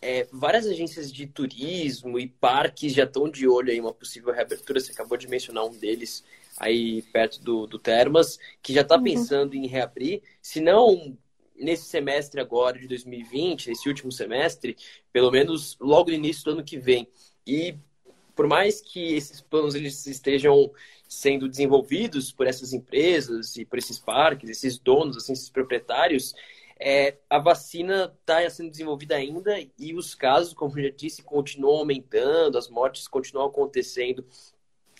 é, 0.01 0.27
várias 0.31 0.65
agências 0.65 1.11
de 1.11 1.27
turismo 1.27 2.17
e 2.17 2.27
parques 2.27 2.93
já 2.93 3.03
estão 3.03 3.29
de 3.29 3.47
olho 3.47 3.71
em 3.71 3.81
uma 3.81 3.93
possível 3.93 4.33
reabertura. 4.33 4.79
Você 4.79 4.91
acabou 4.91 5.17
de 5.17 5.27
mencionar 5.27 5.65
um 5.65 5.71
deles 5.71 6.23
aí 6.57 7.01
perto 7.13 7.41
do, 7.41 7.67
do 7.67 7.77
Termas, 7.77 8.39
que 8.61 8.73
já 8.73 8.81
está 8.81 8.95
uhum. 8.95 9.03
pensando 9.03 9.53
em 9.53 9.67
reabrir. 9.67 10.21
Se 10.41 10.59
não 10.59 11.17
nesse 11.55 11.85
semestre 11.85 12.41
agora 12.41 12.77
de 12.77 12.87
2020, 12.87 13.71
esse 13.71 13.87
último 13.87 14.11
semestre, 14.11 14.75
pelo 15.11 15.31
menos 15.31 15.77
logo 15.79 16.09
no 16.09 16.15
início 16.15 16.43
do 16.45 16.51
ano 16.51 16.63
que 16.63 16.77
vem. 16.77 17.07
E 17.45 17.75
por 18.35 18.47
mais 18.47 18.81
que 18.81 19.13
esses 19.13 19.41
planos 19.41 19.75
eles 19.75 20.05
estejam 20.07 20.71
sendo 21.07 21.47
desenvolvidos 21.47 22.31
por 22.31 22.47
essas 22.47 22.73
empresas 22.73 23.57
e 23.57 23.65
por 23.65 23.77
esses 23.77 23.99
parques, 23.99 24.49
esses 24.49 24.79
donos, 24.79 25.17
assim, 25.17 25.33
esses 25.33 25.49
proprietários, 25.49 26.33
é, 26.79 27.17
a 27.29 27.37
vacina 27.37 28.11
está 28.19 28.49
sendo 28.49 28.71
desenvolvida 28.71 29.15
ainda 29.15 29.55
e 29.77 29.93
os 29.93 30.15
casos, 30.15 30.53
como 30.53 30.79
eu 30.79 30.85
já 30.85 30.89
disse, 30.89 31.21
continuam 31.21 31.79
aumentando, 31.79 32.57
as 32.57 32.69
mortes 32.69 33.07
continuam 33.07 33.47
acontecendo. 33.47 34.25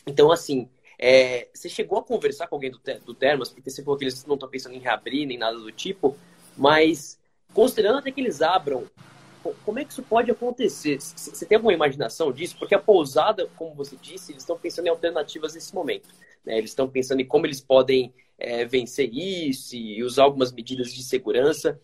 Então, 0.05 0.31
assim, 0.31 0.69
é, 0.99 1.49
você 1.51 1.67
chegou 1.67 1.97
a 1.97 2.03
conversar 2.03 2.47
com 2.47 2.55
alguém 2.55 2.69
do, 2.69 2.79
do 3.03 3.15
Termas, 3.15 3.49
porque 3.49 3.71
você 3.71 3.83
falou 3.83 3.97
que 3.97 4.03
eles 4.03 4.23
não 4.25 4.35
estão 4.35 4.47
pensando 4.47 4.75
em 4.75 4.79
reabrir 4.79 5.25
nem 5.25 5.37
nada 5.37 5.57
do 5.57 5.71
tipo, 5.71 6.15
mas 6.57 7.19
considerando 7.53 7.99
até 7.99 8.11
que 8.11 8.21
eles 8.21 8.41
abram, 8.41 8.85
como 9.65 9.79
é 9.79 9.85
que 9.85 9.91
isso 9.91 10.03
pode 10.03 10.29
acontecer? 10.29 10.99
Você 10.99 11.45
tem 11.45 11.55
alguma 11.55 11.73
imaginação 11.73 12.31
disso? 12.31 12.55
Porque 12.57 12.75
a 12.75 12.79
pousada, 12.79 13.47
como 13.55 13.73
você 13.73 13.95
disse, 13.95 14.31
eles 14.31 14.43
estão 14.43 14.57
pensando 14.57 14.85
em 14.85 14.89
alternativas 14.89 15.55
nesse 15.55 15.73
momento. 15.73 16.09
Né? 16.45 16.57
Eles 16.57 16.71
estão 16.71 16.87
pensando 16.87 17.21
em 17.21 17.25
como 17.25 17.45
eles 17.45 17.59
podem 17.59 18.13
é, 18.37 18.65
vencer 18.65 19.11
isso 19.11 19.75
e 19.75 20.03
usar 20.03 20.23
algumas 20.23 20.51
medidas 20.51 20.93
de 20.93 21.03
segurança. 21.03 21.79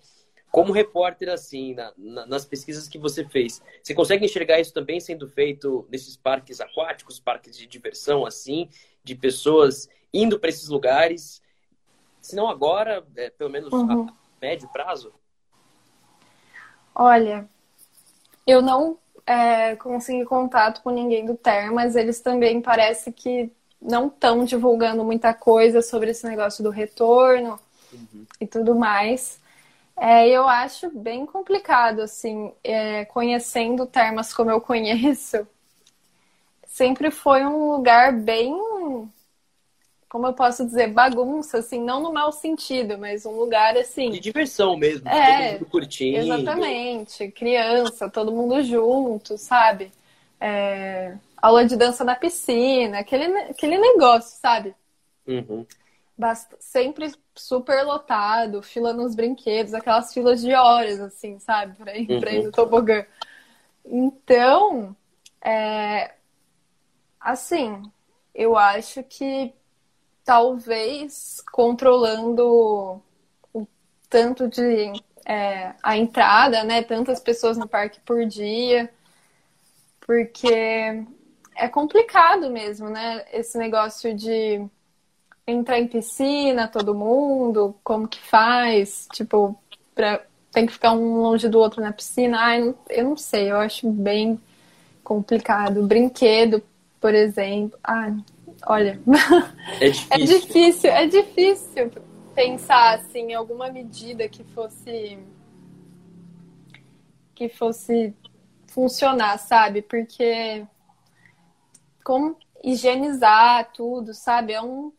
Como 0.52 0.72
repórter, 0.72 1.30
assim, 1.30 1.74
na, 1.74 1.94
na, 1.98 2.26
nas 2.26 2.46
pesquisas 2.46 2.88
que 2.88 2.98
você 2.98 3.26
fez, 3.26 3.62
você 3.82 3.94
consegue 3.94 4.26
enxergar 4.26 4.60
isso 4.60 4.74
também 4.74 5.00
sendo 5.00 5.28
feito 5.28 5.86
nesses 5.90 6.16
parques 6.16 6.62
aquáticos, 6.62 7.20
parques 7.20 7.58
de 7.58 7.68
diversão, 7.68 8.26
assim, 8.26 8.70
de 9.04 9.16
pessoas 9.16 9.90
indo 10.14 10.40
para 10.40 10.50
esses 10.50 10.70
lugares, 10.70 11.42
se 12.22 12.36
não 12.36 12.50
agora, 12.50 13.06
é, 13.16 13.30
pelo 13.30 13.50
menos 13.50 13.72
uhum. 13.72 14.08
Médio 14.42 14.68
prazo? 14.70 15.14
Olha, 16.94 17.48
eu 18.46 18.62
não 18.62 18.98
é, 19.26 19.76
consegui 19.76 20.26
contato 20.26 20.82
com 20.82 20.90
ninguém 20.90 21.26
do 21.26 21.36
TER, 21.36 21.72
mas 21.74 21.96
eles 21.96 22.22
também 22.22 22.62
parece 22.62 23.12
que 23.12 23.52
não 23.82 24.08
estão 24.08 24.44
divulgando 24.44 25.04
muita 25.04 25.34
coisa 25.34 25.82
sobre 25.82 26.12
esse 26.12 26.26
negócio 26.26 26.64
do 26.64 26.70
retorno 26.70 27.60
uhum. 27.92 28.26
e 28.40 28.48
tudo 28.48 28.76
mais. 28.76 29.40
É, 29.96 30.30
eu 30.30 30.48
acho 30.48 30.90
bem 30.92 31.26
complicado, 31.26 32.02
assim, 32.02 32.54
é, 32.64 33.06
conhecendo 33.06 33.86
termas 33.86 34.34
como 34.34 34.52
eu 34.52 34.62
conheço, 34.62 35.48
sempre 36.68 37.10
foi 37.10 37.44
um 37.46 37.72
lugar 37.72 38.14
bem, 38.14 38.56
como 40.10 40.26
eu 40.28 40.34
posso 40.34 40.66
dizer, 40.66 40.88
bagunça, 40.88 41.58
assim, 41.58 41.84
não 41.84 42.02
no 42.02 42.14
mau 42.14 42.32
sentido, 42.32 42.98
mas 42.98 43.26
um 43.26 43.32
lugar 43.32 43.76
assim. 43.78 44.10
De 44.10 44.20
diversão 44.20 44.78
mesmo, 44.78 45.08
é, 45.08 45.50
todo 45.50 45.54
mundo 45.54 45.66
curtindo. 45.70 46.18
Exatamente, 46.20 47.32
criança, 47.32 48.10
todo 48.10 48.32
mundo 48.32 48.64
junto, 48.64 49.38
sabe? 49.38 49.92
É, 50.40 51.16
aula 51.42 51.66
de 51.66 51.76
dança 51.76 52.04
na 52.04 52.16
piscina, 52.16 53.00
aquele, 53.00 53.26
aquele 53.42 53.78
negócio, 53.78 54.40
sabe? 54.40 54.74
Uhum. 55.28 55.66
Basta, 56.18 56.56
sempre 56.60 57.12
super 57.36 57.84
lotado, 57.84 58.64
fila 58.64 58.94
nos 58.94 59.14
brinquedos, 59.14 59.74
aquelas 59.74 60.14
filas 60.14 60.42
de 60.42 60.54
horas, 60.54 61.02
assim, 61.02 61.38
sabe? 61.40 61.76
Pra 61.76 61.98
ir, 61.98 62.10
uhum. 62.10 62.20
pra 62.20 62.32
ir 62.32 62.44
no 62.44 62.52
tobogã. 62.52 63.06
Então, 63.86 64.96
é, 65.42 66.14
assim, 67.20 67.84
eu 68.34 68.58
acho 68.58 69.04
que 69.04 69.54
talvez 70.28 71.42
controlando 71.54 73.02
o 73.54 73.66
tanto 74.10 74.50
de 74.50 74.92
é, 75.26 75.74
a 75.82 75.96
entrada, 75.98 76.66
né? 76.66 76.84
Tantas 76.84 77.22
pessoas 77.22 77.58
no 77.58 77.66
parque 77.66 78.02
por 78.02 78.26
dia, 78.26 78.92
porque 80.02 81.02
é 81.56 81.70
complicado 81.70 82.50
mesmo, 82.50 82.90
né? 82.90 83.24
Esse 83.32 83.58
negócio 83.58 84.14
de 84.14 84.68
entrar 85.48 85.80
em 85.80 85.88
piscina, 85.88 86.68
todo 86.68 86.94
mundo, 86.94 87.74
como 87.82 88.06
que 88.06 88.20
faz, 88.20 89.08
tipo, 89.14 89.58
pra, 89.96 90.22
tem 90.52 90.66
que 90.66 90.74
ficar 90.74 90.92
um 90.92 91.22
longe 91.22 91.48
do 91.48 91.58
outro 91.58 91.82
na 91.82 91.94
piscina. 91.94 92.38
Ai, 92.38 92.76
eu 92.90 93.04
não 93.06 93.16
sei, 93.16 93.50
eu 93.50 93.58
acho 93.58 93.90
bem 93.90 94.38
complicado. 95.06 95.88
Brinquedo, 95.88 96.62
por 97.00 97.16
exemplo. 97.16 97.80
Ai, 97.82 98.14
olha. 98.68 99.00
É 99.80 99.90
difícil. 99.90 100.12
é 100.12 100.18
difícil, 100.26 100.90
é 100.92 101.08
difícil 101.08 101.92
pensar 102.36 102.96
assim, 102.96 103.32
em 103.32 103.34
alguma 103.34 103.70
medida 103.70 104.30
que 104.30 104.44
fosse 104.44 105.18
que 107.34 107.50
fosse 107.50 108.14
funcionar, 108.68 109.38
sabe? 109.38 109.82
Porque 109.82 110.66
como 112.04 112.38
higienizar 112.64 113.72
tudo, 113.74 114.14
sabe? 114.14 114.54
É 114.54 114.62
um, 114.62 114.92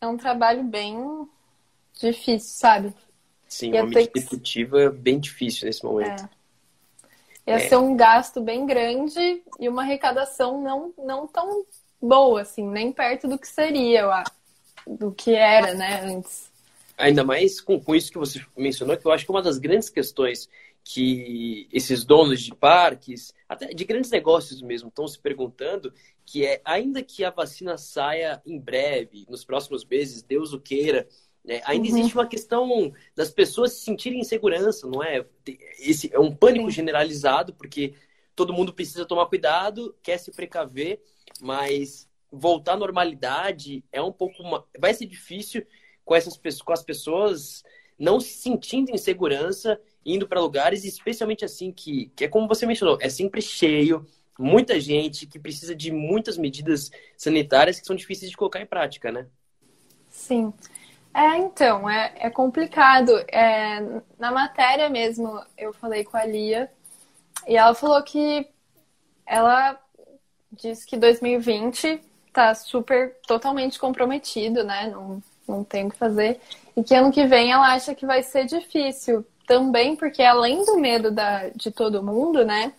é 0.00 0.06
um 0.06 0.16
trabalho 0.16 0.62
bem 0.62 0.98
difícil, 1.94 2.50
sabe? 2.58 2.94
Sim, 3.48 3.72
Ia 3.72 3.82
uma 3.82 3.88
medida 3.88 4.10
que... 4.10 4.18
executiva 4.18 4.90
bem 4.90 5.18
difícil 5.18 5.66
nesse 5.66 5.84
momento. 5.84 6.28
É. 7.46 7.52
Ia 7.52 7.56
é. 7.56 7.68
ser 7.68 7.76
um 7.76 7.96
gasto 7.96 8.40
bem 8.40 8.66
grande 8.66 9.42
e 9.58 9.68
uma 9.68 9.82
arrecadação 9.82 10.60
não, 10.60 10.92
não 10.98 11.26
tão 11.26 11.64
boa, 12.06 12.42
assim, 12.42 12.66
nem 12.66 12.92
perto 12.92 13.28
do 13.28 13.38
que 13.38 13.48
seria, 13.48 14.24
do 14.86 15.12
que 15.12 15.34
era, 15.34 15.74
né, 15.74 16.02
antes. 16.04 16.50
Ainda 16.96 17.24
mais 17.24 17.60
com, 17.60 17.78
com 17.80 17.94
isso 17.94 18.10
que 18.10 18.18
você 18.18 18.40
mencionou, 18.56 18.96
que 18.96 19.06
eu 19.06 19.12
acho 19.12 19.24
que 19.24 19.30
uma 19.30 19.42
das 19.42 19.58
grandes 19.58 19.90
questões 19.90 20.48
que 20.88 21.68
esses 21.72 22.04
donos 22.04 22.40
de 22.40 22.54
parques, 22.54 23.34
até 23.48 23.66
de 23.66 23.84
grandes 23.84 24.10
negócios 24.10 24.62
mesmo, 24.62 24.88
estão 24.88 25.06
se 25.08 25.18
perguntando, 25.18 25.92
que 26.24 26.46
é, 26.46 26.60
ainda 26.64 27.02
que 27.02 27.24
a 27.24 27.30
vacina 27.30 27.76
saia 27.76 28.40
em 28.46 28.56
breve, 28.56 29.26
nos 29.28 29.44
próximos 29.44 29.84
meses, 29.84 30.22
Deus 30.22 30.52
o 30.52 30.60
queira, 30.60 31.08
né, 31.44 31.60
ainda 31.64 31.88
uhum. 31.88 31.96
existe 31.96 32.14
uma 32.14 32.26
questão 32.26 32.92
das 33.16 33.30
pessoas 33.30 33.72
se 33.72 33.80
sentirem 33.80 34.20
em 34.20 34.24
segurança, 34.24 34.86
não 34.86 35.02
é? 35.02 35.24
Esse 35.80 36.08
é 36.14 36.20
um 36.20 36.34
pânico 36.34 36.66
Sim. 36.66 36.76
generalizado, 36.76 37.52
porque 37.52 37.94
todo 38.36 38.52
mundo 38.52 38.72
precisa 38.72 39.04
tomar 39.04 39.26
cuidado, 39.26 39.92
quer 40.02 40.18
se 40.18 40.30
precaver, 40.30 41.00
mas 41.40 42.08
voltar 42.30 42.72
à 42.72 42.76
normalidade 42.76 43.84
é 43.92 44.00
um 44.02 44.12
pouco. 44.12 44.42
Vai 44.78 44.94
ser 44.94 45.06
difícil 45.06 45.66
com, 46.04 46.14
essas, 46.14 46.36
com 46.62 46.72
as 46.72 46.82
pessoas 46.82 47.64
não 47.98 48.20
se 48.20 48.34
sentindo 48.34 48.90
em 48.90 48.98
segurança 48.98 49.80
indo 50.04 50.28
para 50.28 50.40
lugares, 50.40 50.84
especialmente 50.84 51.44
assim, 51.44 51.72
que, 51.72 52.12
que 52.14 52.24
é 52.24 52.28
como 52.28 52.46
você 52.46 52.64
mencionou, 52.64 52.96
é 53.00 53.08
sempre 53.08 53.42
cheio, 53.42 54.06
muita 54.38 54.78
gente 54.78 55.26
que 55.26 55.38
precisa 55.38 55.74
de 55.74 55.90
muitas 55.90 56.38
medidas 56.38 56.90
sanitárias 57.16 57.80
que 57.80 57.86
são 57.86 57.96
difíceis 57.96 58.30
de 58.30 58.36
colocar 58.36 58.60
em 58.60 58.66
prática, 58.66 59.10
né? 59.10 59.26
Sim. 60.08 60.52
É, 61.12 61.38
então, 61.38 61.88
é, 61.88 62.12
é 62.16 62.30
complicado. 62.30 63.12
É, 63.28 63.80
na 64.18 64.30
matéria 64.30 64.88
mesmo, 64.88 65.42
eu 65.56 65.72
falei 65.72 66.04
com 66.04 66.16
a 66.16 66.24
Lia 66.24 66.70
e 67.48 67.56
ela 67.56 67.74
falou 67.74 68.00
que 68.02 68.48
ela 69.24 69.80
diz 70.52 70.84
que 70.84 70.96
2020 70.96 72.00
tá 72.32 72.54
super, 72.54 73.16
totalmente 73.26 73.78
comprometido, 73.78 74.62
né? 74.62 74.90
Não, 74.90 75.22
não 75.48 75.64
tem 75.64 75.86
o 75.86 75.90
que 75.90 75.96
fazer. 75.96 76.40
E 76.76 76.82
que 76.82 76.94
ano 76.94 77.12
que 77.12 77.26
vem 77.26 77.52
ela 77.52 77.72
acha 77.72 77.94
que 77.94 78.04
vai 78.04 78.22
ser 78.22 78.44
difícil 78.44 79.24
também 79.46 79.96
porque 79.96 80.22
além 80.22 80.64
do 80.64 80.76
medo 80.76 81.10
da, 81.10 81.48
de 81.50 81.70
todo 81.70 82.02
mundo, 82.02 82.44
né? 82.44 82.72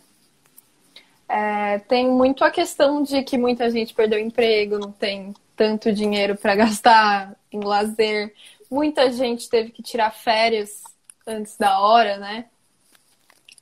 É, 1.29 1.79
tem 1.79 2.07
muito 2.07 2.43
a 2.43 2.51
questão 2.51 3.03
de 3.03 3.21
que 3.23 3.37
muita 3.37 3.69
gente 3.69 3.93
perdeu 3.93 4.19
emprego, 4.19 4.79
não 4.79 4.91
tem 4.91 5.33
tanto 5.55 5.91
dinheiro 5.91 6.37
para 6.37 6.55
gastar 6.55 7.35
em 7.51 7.59
lazer. 7.61 8.33
Muita 8.69 9.11
gente 9.11 9.49
teve 9.49 9.71
que 9.71 9.81
tirar 9.81 10.11
férias 10.11 10.83
antes 11.25 11.57
da 11.57 11.79
hora, 11.79 12.17
né? 12.17 12.45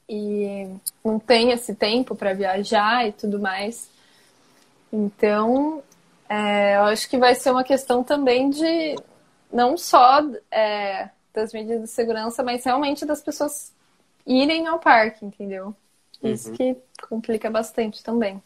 E 0.08 0.68
não 1.04 1.18
tem 1.18 1.52
esse 1.52 1.74
tempo 1.74 2.16
para 2.16 2.34
viajar 2.34 3.08
e 3.08 3.12
tudo 3.12 3.40
mais. 3.40 3.90
Então, 4.96 5.84
é, 6.30 6.78
eu 6.78 6.84
acho 6.84 7.10
que 7.10 7.18
vai 7.18 7.36
ser 7.36 7.52
uma 7.52 7.66
questão 7.66 8.02
também 8.02 8.50
de 8.50 8.96
não 9.52 9.78
só 9.78 10.22
é, 10.50 11.10
das 11.34 11.52
medidas 11.52 11.82
de 11.82 11.90
segurança, 11.90 12.42
mas 12.42 12.64
realmente 12.64 13.06
das 13.06 13.22
pessoas 13.22 13.74
irem 14.26 14.68
ao 14.68 14.80
parque, 14.80 15.26
entendeu? 15.26 15.76
Isso 16.24 16.50
uhum. 16.50 16.56
que 16.56 16.78
complica 17.10 17.50
bastante 17.50 18.02
também. 18.02 18.42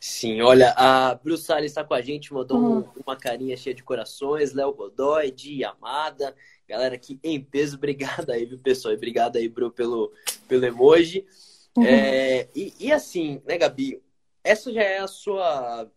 Sim, 0.00 0.42
olha, 0.42 0.74
a 0.76 1.14
Bruce 1.14 1.44
Salles 1.44 1.70
está 1.70 1.84
com 1.84 1.94
a 1.94 2.02
gente, 2.02 2.34
mandou 2.34 2.58
uhum. 2.58 2.84
uma 3.06 3.16
carinha 3.16 3.56
cheia 3.56 3.74
de 3.74 3.82
corações, 3.82 4.52
Léo 4.52 4.74
Godoy, 4.74 5.30
Di 5.30 5.64
Amada, 5.64 6.34
galera 6.68 6.96
aqui 6.96 7.18
em 7.22 7.40
peso, 7.40 7.76
obrigado 7.78 8.30
aí, 8.30 8.44
viu, 8.44 8.58
pessoal? 8.58 8.92
Obrigado 8.92 9.36
aí, 9.36 9.48
Bru, 9.48 9.70
pelo, 9.70 10.12
pelo 10.48 10.66
emoji. 10.66 11.24
Uhum. 11.76 11.84
É, 11.86 12.48
e, 12.54 12.74
e, 12.78 12.92
assim, 12.92 13.40
né, 13.46 13.56
Gabi, 13.56 14.00
essa 14.44 14.72
já 14.72 14.82
é 14.82 14.98
a 14.98 15.08
sua, 15.08 15.90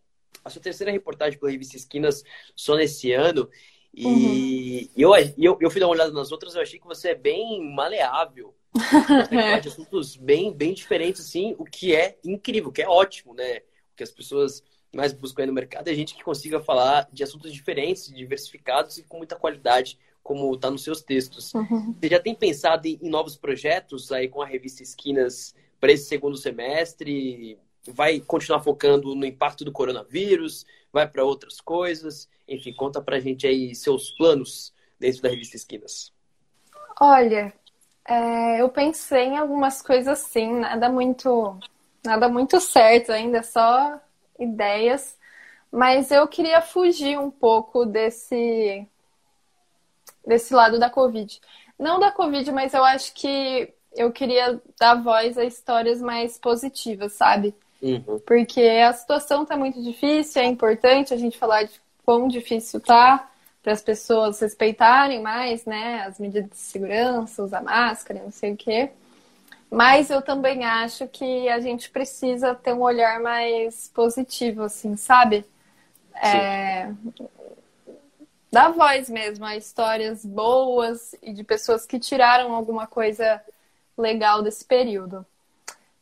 a 0.44 0.50
sua 0.50 0.62
terceira 0.62 0.90
reportagem 0.90 1.38
pela 1.38 1.52
revista 1.52 1.76
Esquinas 1.76 2.24
só 2.56 2.74
nesse 2.74 3.12
ano, 3.12 3.48
e 3.94 4.06
uhum. 4.06 4.88
eu, 4.96 5.16
eu, 5.36 5.58
eu 5.60 5.70
fui 5.70 5.80
dar 5.80 5.86
uma 5.86 5.94
olhada 5.94 6.12
nas 6.12 6.32
outras, 6.32 6.54
eu 6.54 6.62
achei 6.62 6.78
que 6.78 6.86
você 6.86 7.10
é 7.10 7.14
bem 7.14 7.62
maleável. 7.74 8.54
é. 9.30 9.60
de 9.60 9.68
assuntos 9.68 10.16
bem, 10.16 10.52
bem 10.52 10.72
diferentes, 10.72 11.20
assim, 11.22 11.54
o 11.58 11.64
que 11.64 11.94
é 11.94 12.18
incrível, 12.24 12.70
o 12.70 12.72
que 12.72 12.82
é 12.82 12.88
ótimo, 12.88 13.34
né? 13.34 13.58
O 13.92 13.96
que 13.96 14.02
as 14.02 14.10
pessoas 14.10 14.62
mais 14.94 15.12
buscam 15.12 15.42
aí 15.42 15.46
no 15.46 15.52
mercado 15.52 15.88
é 15.88 15.94
gente 15.94 16.14
que 16.14 16.22
consiga 16.22 16.60
falar 16.60 17.08
de 17.12 17.22
assuntos 17.22 17.52
diferentes, 17.52 18.12
diversificados 18.12 18.98
e 18.98 19.02
com 19.02 19.18
muita 19.18 19.36
qualidade, 19.36 19.98
como 20.22 20.54
está 20.54 20.70
nos 20.70 20.84
seus 20.84 21.02
textos. 21.02 21.52
Uhum. 21.54 21.94
Você 21.98 22.08
já 22.08 22.20
tem 22.20 22.34
pensado 22.34 22.86
em, 22.86 22.98
em 23.02 23.08
novos 23.08 23.36
projetos 23.36 24.12
aí 24.12 24.28
com 24.28 24.42
a 24.42 24.46
revista 24.46 24.82
Esquinas 24.82 25.54
para 25.80 25.92
esse 25.92 26.04
segundo 26.04 26.36
semestre? 26.36 27.58
Vai 27.92 28.20
continuar 28.20 28.60
focando 28.60 29.14
no 29.14 29.26
impacto 29.26 29.64
do 29.64 29.72
coronavírus? 29.72 30.66
Vai 30.92 31.06
para 31.08 31.24
outras 31.24 31.60
coisas? 31.60 32.28
Enfim, 32.46 32.72
conta 32.72 33.00
pra 33.00 33.20
gente 33.20 33.46
aí 33.46 33.74
seus 33.74 34.10
planos 34.12 34.72
dentro 34.98 35.22
da 35.22 35.28
revista 35.28 35.56
Esquinas. 35.56 36.12
Olha, 37.00 37.52
é, 38.04 38.60
eu 38.60 38.68
pensei 38.68 39.24
em 39.24 39.38
algumas 39.38 39.82
coisas 39.82 40.08
assim, 40.08 40.52
nada 40.60 40.88
muito, 40.88 41.58
nada 42.04 42.28
muito 42.28 42.60
certo 42.60 43.12
ainda, 43.12 43.42
só 43.42 44.00
ideias. 44.38 45.16
Mas 45.70 46.10
eu 46.10 46.26
queria 46.26 46.62
fugir 46.62 47.18
um 47.18 47.30
pouco 47.30 47.84
desse 47.84 48.86
desse 50.26 50.54
lado 50.54 50.78
da 50.78 50.90
Covid. 50.90 51.40
Não 51.78 51.98
da 51.98 52.10
Covid, 52.10 52.50
mas 52.52 52.74
eu 52.74 52.84
acho 52.84 53.14
que 53.14 53.72
eu 53.96 54.12
queria 54.12 54.60
dar 54.78 54.96
voz 54.96 55.38
a 55.38 55.44
histórias 55.44 56.00
mais 56.00 56.38
positivas, 56.38 57.12
sabe? 57.12 57.54
Uhum. 57.80 58.20
Porque 58.26 58.60
a 58.60 58.92
situação 58.92 59.44
tá 59.44 59.56
muito 59.56 59.82
difícil, 59.82 60.42
é 60.42 60.44
importante 60.44 61.14
a 61.14 61.16
gente 61.16 61.38
falar 61.38 61.64
de 61.64 61.80
quão 62.04 62.26
difícil 62.26 62.80
tá 62.80 63.30
para 63.62 63.72
as 63.72 63.82
pessoas 63.82 64.40
respeitarem 64.40 65.20
mais, 65.20 65.64
né, 65.64 66.02
as 66.06 66.18
medidas 66.18 66.50
de 66.50 66.56
segurança, 66.56 67.42
usar 67.42 67.62
máscara, 67.62 68.22
não 68.22 68.30
sei 68.30 68.52
o 68.52 68.56
quê. 68.56 68.90
Mas 69.70 70.08
eu 70.08 70.22
também 70.22 70.64
acho 70.64 71.06
que 71.08 71.48
a 71.48 71.60
gente 71.60 71.90
precisa 71.90 72.54
ter 72.54 72.72
um 72.72 72.80
olhar 72.80 73.20
mais 73.20 73.90
positivo, 73.94 74.62
assim, 74.62 74.96
sabe? 74.96 75.44
É, 76.14 76.90
dar 78.50 78.70
voz 78.70 79.10
mesmo 79.10 79.44
a 79.44 79.56
histórias 79.56 80.24
boas 80.24 81.14
e 81.22 81.32
de 81.32 81.44
pessoas 81.44 81.84
que 81.84 81.98
tiraram 81.98 82.54
alguma 82.54 82.86
coisa 82.86 83.42
legal 83.96 84.42
desse 84.42 84.64
período. 84.64 85.24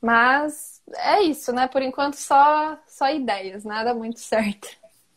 Mas 0.00 0.75
é 0.94 1.22
isso, 1.22 1.53
né? 1.53 1.66
Por 1.66 1.83
enquanto 1.83 2.14
só, 2.14 2.79
só 2.87 3.11
ideias, 3.11 3.64
nada 3.64 3.94
muito 3.94 4.20
certo. 4.20 4.68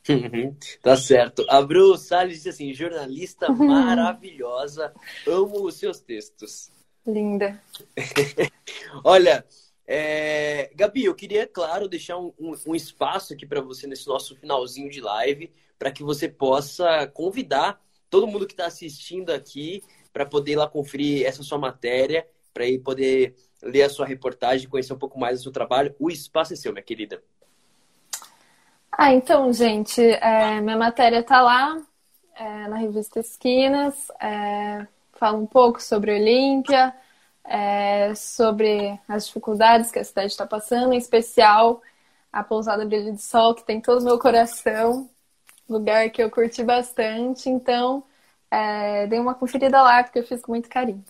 Tá 0.82 0.98
certo. 0.98 1.46
A 1.48 1.62
Bru 1.62 1.96
Salles 1.96 2.38
disse 2.38 2.50
assim: 2.50 2.74
jornalista 2.74 3.50
maravilhosa, 3.54 4.92
amo 5.28 5.64
os 5.64 5.76
seus 5.76 6.00
textos. 6.00 6.72
Linda. 7.06 7.62
Olha, 9.04 9.46
é... 9.86 10.72
Gabi, 10.76 11.06
eu 11.06 11.14
queria, 11.14 11.46
claro, 11.46 11.88
deixar 11.88 12.18
um, 12.18 12.34
um, 12.40 12.56
um 12.68 12.76
espaço 12.76 13.34
aqui 13.34 13.46
para 13.46 13.62
você 13.62 13.86
nesse 13.86 14.08
nosso 14.08 14.36
finalzinho 14.36 14.90
de 14.90 15.00
live, 15.00 15.52
para 15.78 15.92
que 15.92 16.04
você 16.04 16.28
possa 16.28 17.06
convidar 17.08 17.80
todo 18.10 18.28
mundo 18.28 18.48
que 18.48 18.54
está 18.54 18.66
assistindo 18.66 19.32
aqui 19.32 19.84
para 20.12 20.26
poder 20.26 20.54
ir 20.54 20.56
lá 20.56 20.68
conferir 20.68 21.26
essa 21.26 21.44
sua 21.44 21.58
matéria, 21.58 22.28
para 22.54 22.66
ir 22.66 22.80
poder 22.80 23.36
ler 23.62 23.84
a 23.84 23.90
sua 23.90 24.06
reportagem, 24.06 24.70
conhecer 24.70 24.94
um 24.94 24.98
pouco 25.00 25.20
mais 25.20 25.40
do 25.40 25.44
seu 25.44 25.52
trabalho. 25.52 25.96
O 26.00 26.10
espaço 26.10 26.54
é 26.54 26.56
seu, 26.56 26.72
minha 26.72 26.84
querida. 26.84 27.22
Ah, 28.92 29.14
então, 29.14 29.52
gente, 29.54 30.02
é, 30.02 30.60
minha 30.62 30.78
matéria 30.78 31.20
está 31.20 31.42
lá 31.42 31.82
é, 32.36 32.68
na 32.68 32.78
revista 32.78 33.20
Esquinas. 33.20 34.10
É, 34.22 34.86
fala 35.14 35.38
um 35.38 35.46
pouco 35.46 35.82
sobre 35.82 36.14
Olímpia, 36.14 36.94
é, 37.44 38.14
sobre 38.16 39.00
as 39.08 39.28
dificuldades 39.28 39.92
que 39.92 40.00
a 40.00 40.04
cidade 40.04 40.32
está 40.32 40.46
passando, 40.46 40.94
em 40.94 40.98
especial 40.98 41.82
a 42.32 42.44
pousada 42.44 42.86
Brilho 42.86 43.14
de 43.14 43.22
Sol, 43.22 43.56
que 43.56 43.66
tem 43.66 43.82
todo 43.82 44.02
o 44.02 44.06
meu 44.06 44.20
coração, 44.20 45.10
lugar 45.68 46.10
que 46.10 46.22
eu 46.22 46.30
curti 46.30 46.64
bastante. 46.64 47.50
Então, 47.50 48.04
é, 48.52 49.08
dei 49.08 49.20
uma 49.20 49.36
conferida 49.36 49.82
lá, 49.82 50.04
porque 50.04 50.20
eu 50.20 50.24
fiz 50.26 50.42
com 50.42 50.52
muito 50.52 50.70
carinho. 50.70 51.04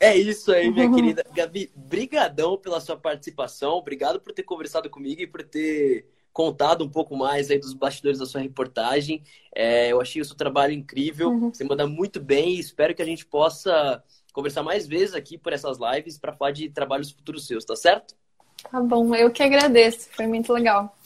É 0.00 0.16
isso 0.16 0.52
aí, 0.52 0.70
minha 0.70 0.90
querida. 0.94 1.24
Gabi, 1.34 1.70
brigadão 1.74 2.56
pela 2.56 2.80
sua 2.80 2.96
participação. 2.96 3.72
Obrigado 3.72 4.20
por 4.20 4.32
ter 4.32 4.42
conversado 4.42 4.88
comigo 4.88 5.20
e 5.20 5.26
por 5.26 5.42
ter 5.42 6.06
contado 6.32 6.84
um 6.84 6.88
pouco 6.88 7.16
mais 7.16 7.50
aí 7.50 7.58
dos 7.58 7.74
bastidores 7.74 8.18
da 8.18 8.26
sua 8.26 8.40
reportagem. 8.40 9.22
É, 9.54 9.90
eu 9.90 10.00
achei 10.00 10.22
o 10.22 10.24
seu 10.24 10.36
trabalho 10.36 10.72
incrível, 10.72 11.30
uhum. 11.30 11.52
você 11.52 11.64
manda 11.64 11.84
muito 11.84 12.20
bem 12.20 12.50
e 12.50 12.60
espero 12.60 12.94
que 12.94 13.02
a 13.02 13.04
gente 13.04 13.26
possa 13.26 14.02
conversar 14.32 14.62
mais 14.62 14.86
vezes 14.86 15.16
aqui 15.16 15.36
por 15.36 15.52
essas 15.52 15.78
lives 15.78 16.16
para 16.16 16.32
falar 16.32 16.52
de 16.52 16.68
trabalhos 16.68 17.10
futuros 17.10 17.44
seus, 17.44 17.64
tá 17.64 17.74
certo? 17.74 18.14
Tá 18.70 18.80
bom, 18.80 19.12
eu 19.16 19.32
que 19.32 19.42
agradeço, 19.42 20.08
foi 20.12 20.28
muito 20.28 20.52
legal. 20.52 20.96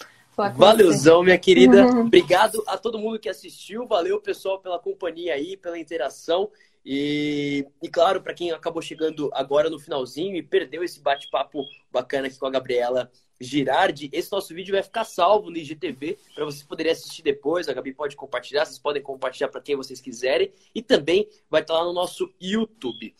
Valeuzão, 0.54 1.22
minha 1.22 1.38
querida. 1.38 1.86
Obrigado 2.00 2.62
a 2.66 2.76
todo 2.76 2.98
mundo 2.98 3.18
que 3.18 3.28
assistiu. 3.28 3.86
Valeu, 3.86 4.20
pessoal, 4.20 4.58
pela 4.58 4.78
companhia 4.78 5.34
aí, 5.34 5.56
pela 5.56 5.78
interação. 5.78 6.50
E, 6.84 7.66
e 7.80 7.88
claro, 7.88 8.20
para 8.20 8.34
quem 8.34 8.50
acabou 8.50 8.82
chegando 8.82 9.30
agora 9.32 9.70
no 9.70 9.78
finalzinho 9.78 10.36
e 10.36 10.42
perdeu 10.42 10.82
esse 10.82 11.00
bate-papo 11.00 11.64
bacana 11.90 12.26
aqui 12.26 12.38
com 12.38 12.46
a 12.46 12.50
Gabriela 12.50 13.10
Girardi, 13.40 14.08
esse 14.12 14.30
nosso 14.30 14.54
vídeo 14.54 14.72
vai 14.72 14.82
ficar 14.82 15.04
salvo 15.04 15.50
no 15.50 15.56
IGTV 15.56 16.18
para 16.34 16.44
vocês 16.44 16.62
poderem 16.62 16.92
assistir 16.92 17.22
depois. 17.22 17.68
A 17.68 17.72
Gabi 17.72 17.92
pode 17.92 18.16
compartilhar, 18.16 18.64
vocês 18.64 18.78
podem 18.78 19.02
compartilhar 19.02 19.48
para 19.48 19.60
quem 19.60 19.76
vocês 19.76 20.00
quiserem. 20.00 20.52
E 20.74 20.80
também 20.80 21.28
vai 21.50 21.60
estar 21.60 21.74
lá 21.74 21.84
no 21.84 21.92
nosso 21.92 22.32
YouTube. 22.40 23.14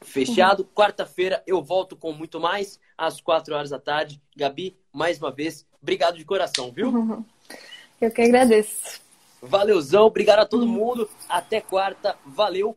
Fechado. 0.00 0.64
Uhum. 0.64 0.68
Quarta-feira 0.74 1.42
eu 1.46 1.62
volto 1.62 1.96
com 1.96 2.12
muito 2.12 2.40
mais 2.40 2.80
às 2.98 3.20
quatro 3.20 3.54
horas 3.54 3.70
da 3.70 3.78
tarde. 3.78 4.20
Gabi, 4.36 4.76
mais 4.92 5.18
uma 5.18 5.30
vez, 5.30 5.66
obrigado 5.80 6.18
de 6.18 6.24
coração, 6.24 6.72
viu? 6.72 6.88
Uhum. 6.88 7.24
Eu 8.00 8.10
que 8.10 8.22
agradeço. 8.22 9.00
Valeuzão, 9.40 10.06
obrigado 10.06 10.40
a 10.40 10.46
todo 10.46 10.66
mundo. 10.66 11.08
Até 11.28 11.60
quarta. 11.60 12.18
Valeu. 12.26 12.76